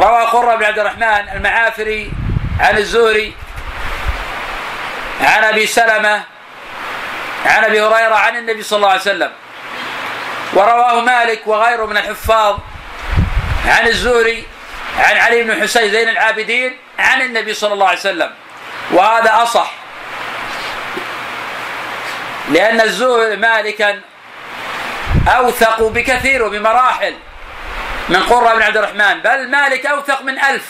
[0.00, 2.12] روى قرة بن عبد الرحمن المعافري
[2.60, 3.34] عن الزهري
[5.20, 6.22] عن أبي سلمة
[7.46, 9.32] عن أبي هريرة عن النبي صلى الله عليه وسلم.
[10.52, 12.58] ورواه مالك وغيره من الحفاظ
[13.68, 14.46] عن الزهري
[14.98, 18.30] عن علي بن حسين زين العابدين عن النبي صلى الله عليه وسلم.
[18.90, 19.72] وهذا أصح.
[22.50, 24.00] لأن الزهري مالكا
[25.28, 27.14] أوثق بكثير وبمراحل
[28.08, 30.66] من قرة بن عبد الرحمن بل مالك أوثق من ألف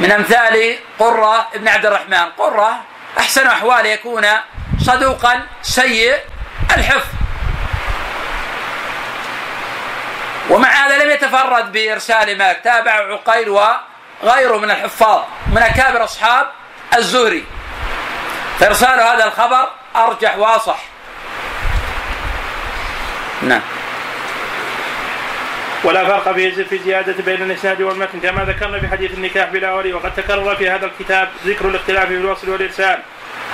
[0.00, 2.24] من أمثال قرة بن عبد الرحمن.
[2.38, 2.80] قرة
[3.18, 4.26] أحسن أحوال يكون
[4.82, 6.18] صدوقا سيء
[6.76, 7.08] الحفظ.
[10.50, 16.46] ومع هذا لم يتفرد بإرسال مالك تابع عقيل وغيره من الحفاظ من أكابر أصحاب
[16.96, 17.44] الزهري.
[18.60, 20.93] فإرسال هذا الخبر أرجح وأصح.
[23.48, 23.60] نعم.
[25.84, 28.20] ولا فرق في في زيادة بين الإسناد والمتن.
[28.20, 32.14] كما ذكرنا في حديث النكاح بلا ولي وقد تكرر في هذا الكتاب ذكر الاختلاف في
[32.14, 32.98] الوصل والإرسال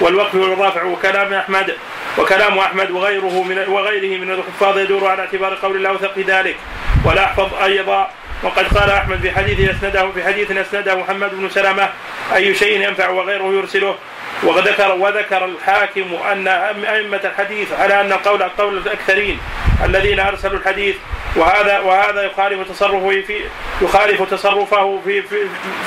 [0.01, 1.75] والوقف والرافع وكلام أحمد
[2.19, 6.57] وكلام أحمد وغيره من وغيره من الحفاظ يدور على اعتبار قول الأوثق في ذلك.
[7.05, 8.11] ولا أحفظ أيضا
[8.43, 11.89] وقد قال أحمد في حديث أسنده في حديث أسنده محمد بن سلمة
[12.35, 13.95] أي شيء ينفع وغيره يرسله.
[14.43, 16.49] وذكر وذكر الحاكم أن
[16.85, 19.39] أئمة الحديث على أن القول قول الأكثرين
[19.85, 20.97] الذين أرسلوا الحديث
[21.37, 23.41] وهذا وهذا يخالف تصرفه في
[23.83, 25.37] يخالف تصرفه في في,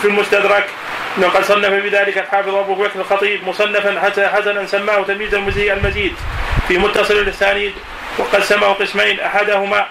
[0.01, 0.65] في المستدرك.
[1.17, 6.13] انه قد صنف بذلك الحافظ أبو بكر الخطيب مصنفا حسن- حسنا سماه تمييز المزيد
[6.67, 7.73] في متصل الاسانيد
[8.17, 9.85] وقد سماه قسمين أحدهما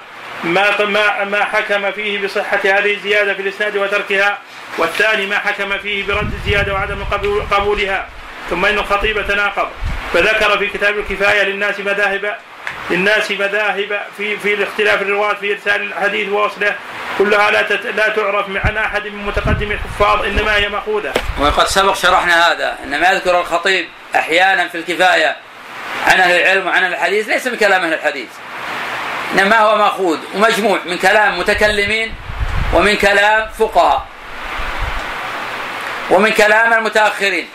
[0.45, 4.39] ما ما ما حكم فيه بصحة هذه الزيادة في الإسناد وتركها
[4.79, 8.09] والثاني ما حكم فيه برد الزيادة وعدم قبول- قبولها.
[8.51, 9.69] ثم إن الخطيب تناقض.
[10.15, 12.37] فذكر في كتاب الكفاية للناس مذاهب
[12.91, 16.77] للناس مذاهب في في الاختلاف الرواة في إرسال الحديث ووصله.
[17.19, 21.13] كلها لا لا تعرف عن أحد من متقدم الحفاظ إنما هي مأخوذة.
[21.41, 25.37] وقد سبق شرحنا هذا انما يذكر الخطيب أحيانا في الكفاية
[26.07, 28.29] عن أهل العلم وعن أهل الحديث ليس من كلام أهل الحديث.
[29.33, 32.15] إنما هو مأخوذ ومجموع من كلام متكلمين
[32.75, 34.07] ومن كلام فقهاء
[36.11, 37.49] ومن كلام المتأخرين.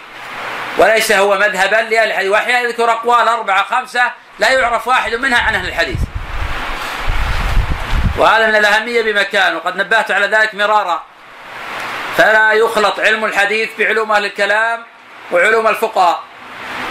[0.78, 2.32] وليس هو مذهبا لأهل الحديث.
[2.32, 6.00] واحيانا يذكر أقوال أربعة خمسة لا يعرف واحد منها عن أهل الحديث.
[8.18, 11.04] وهذا من الأهمية بمكان وقد نبهت على ذلك مرارا.
[12.18, 14.84] فلا يخلط علم الحديث بعلوم أهل الكلام
[15.32, 16.24] وعلوم الفقهاء.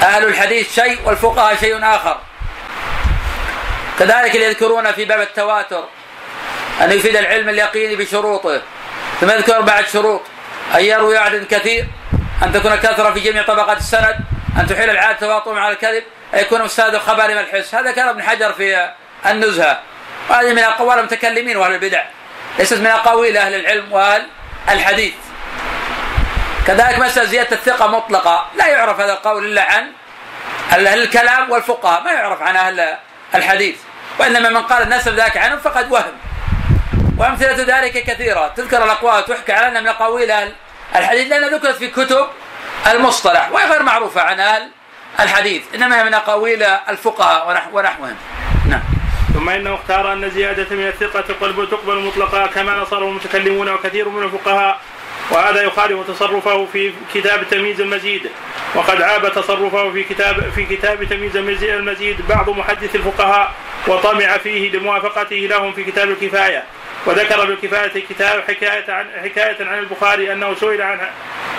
[0.02, 2.20] أهل الحديث شيء والفقهاء شيء آخر.
[3.98, 5.84] كذلك يذكرون في باب التواتر
[6.80, 8.62] أن يفيد العلم اليقيني بشروطه.
[9.20, 10.22] ثم يذكر بعد شروط.
[10.74, 11.86] ان يروي عدد كثير.
[12.42, 14.16] أن تكون كثره في جميع طبقات السند
[14.60, 18.22] أن تحيل العاده تواطؤهم على الكذب أن يكون أستاذ الخبر من الحس هذا كلام ابن
[18.22, 18.90] حجر في
[19.26, 19.80] النزهة.
[20.30, 22.04] وهذه من أقوال المتكلمين وأهل البدع.
[22.58, 24.26] ليست من أقاويل أهل العلم وأهل
[24.68, 25.14] الحديث.
[26.66, 28.46] كذلك مسألة زيادة الثقة مطلقة.
[28.56, 29.92] لا يعرف هذا القول إلا عن
[30.72, 32.96] أهل الكلام والفقهاء ما يعرف عن أهل
[33.34, 33.76] الحديث.
[34.18, 36.12] وإنما من قال النسب ذاك عنهم فقد وهم.
[37.18, 38.48] وأمثلة ذلك كثيرة.
[38.48, 40.52] تذكر الأقوال تحكى على أنها من أقاويل أهل
[40.98, 42.26] الحديث لأنها ذكرت في كتب
[42.90, 44.70] المصطلح وهي غير معروفة عن أهل
[45.20, 48.16] الحديث إنما هي من أقاويل الفقهاء ونحو ونحوهم.
[48.68, 48.80] نعم.
[49.34, 54.22] ثم إنه اختار أن زيادة من الثقة تقبل تقبل مطلقا كما نصره المتكلمون وكثير من
[54.22, 54.80] الفقهاء
[55.30, 58.30] وهذا يخالف تصرفه في كتاب تمييز المزيد.
[58.74, 63.52] وقد عاب تصرفه في كتاب في كتاب تمييز المزيد بعض محدث الفقهاء
[63.86, 66.64] وطمع فيه لموافقته لهم في كتاب الكفاية.
[67.06, 71.00] وذكر بالكفايه كتاب حكاية عن حكاية عن البخاري أنه سئل عن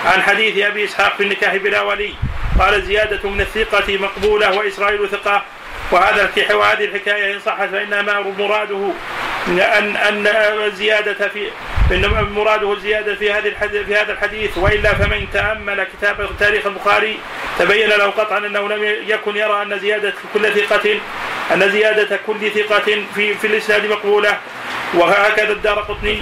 [0.04, 2.14] عن حديث أبي إسحاق في النكاح بلا ولي.
[2.60, 5.42] قال زيادة من الثقة مقبولة وإسرائيل ثقة.
[5.90, 8.90] وهذا الك- وهذه الحكاية إن صحت فإنما مراده
[9.48, 10.26] ان ان
[10.66, 11.48] الزياده في
[11.90, 13.52] انما مراده الزياده في هذه
[13.86, 17.18] في هذا الحديث وإلا فمن تأمل كتاب تاريخ البخاري
[17.58, 21.00] تبين له قطعا أنه لم يكن يرى أن زيادة كل ثقة
[21.54, 24.38] أن زيادة كل ثقة في في الإسناد مقبولة.
[24.94, 26.20] وهكذا الدار قطني.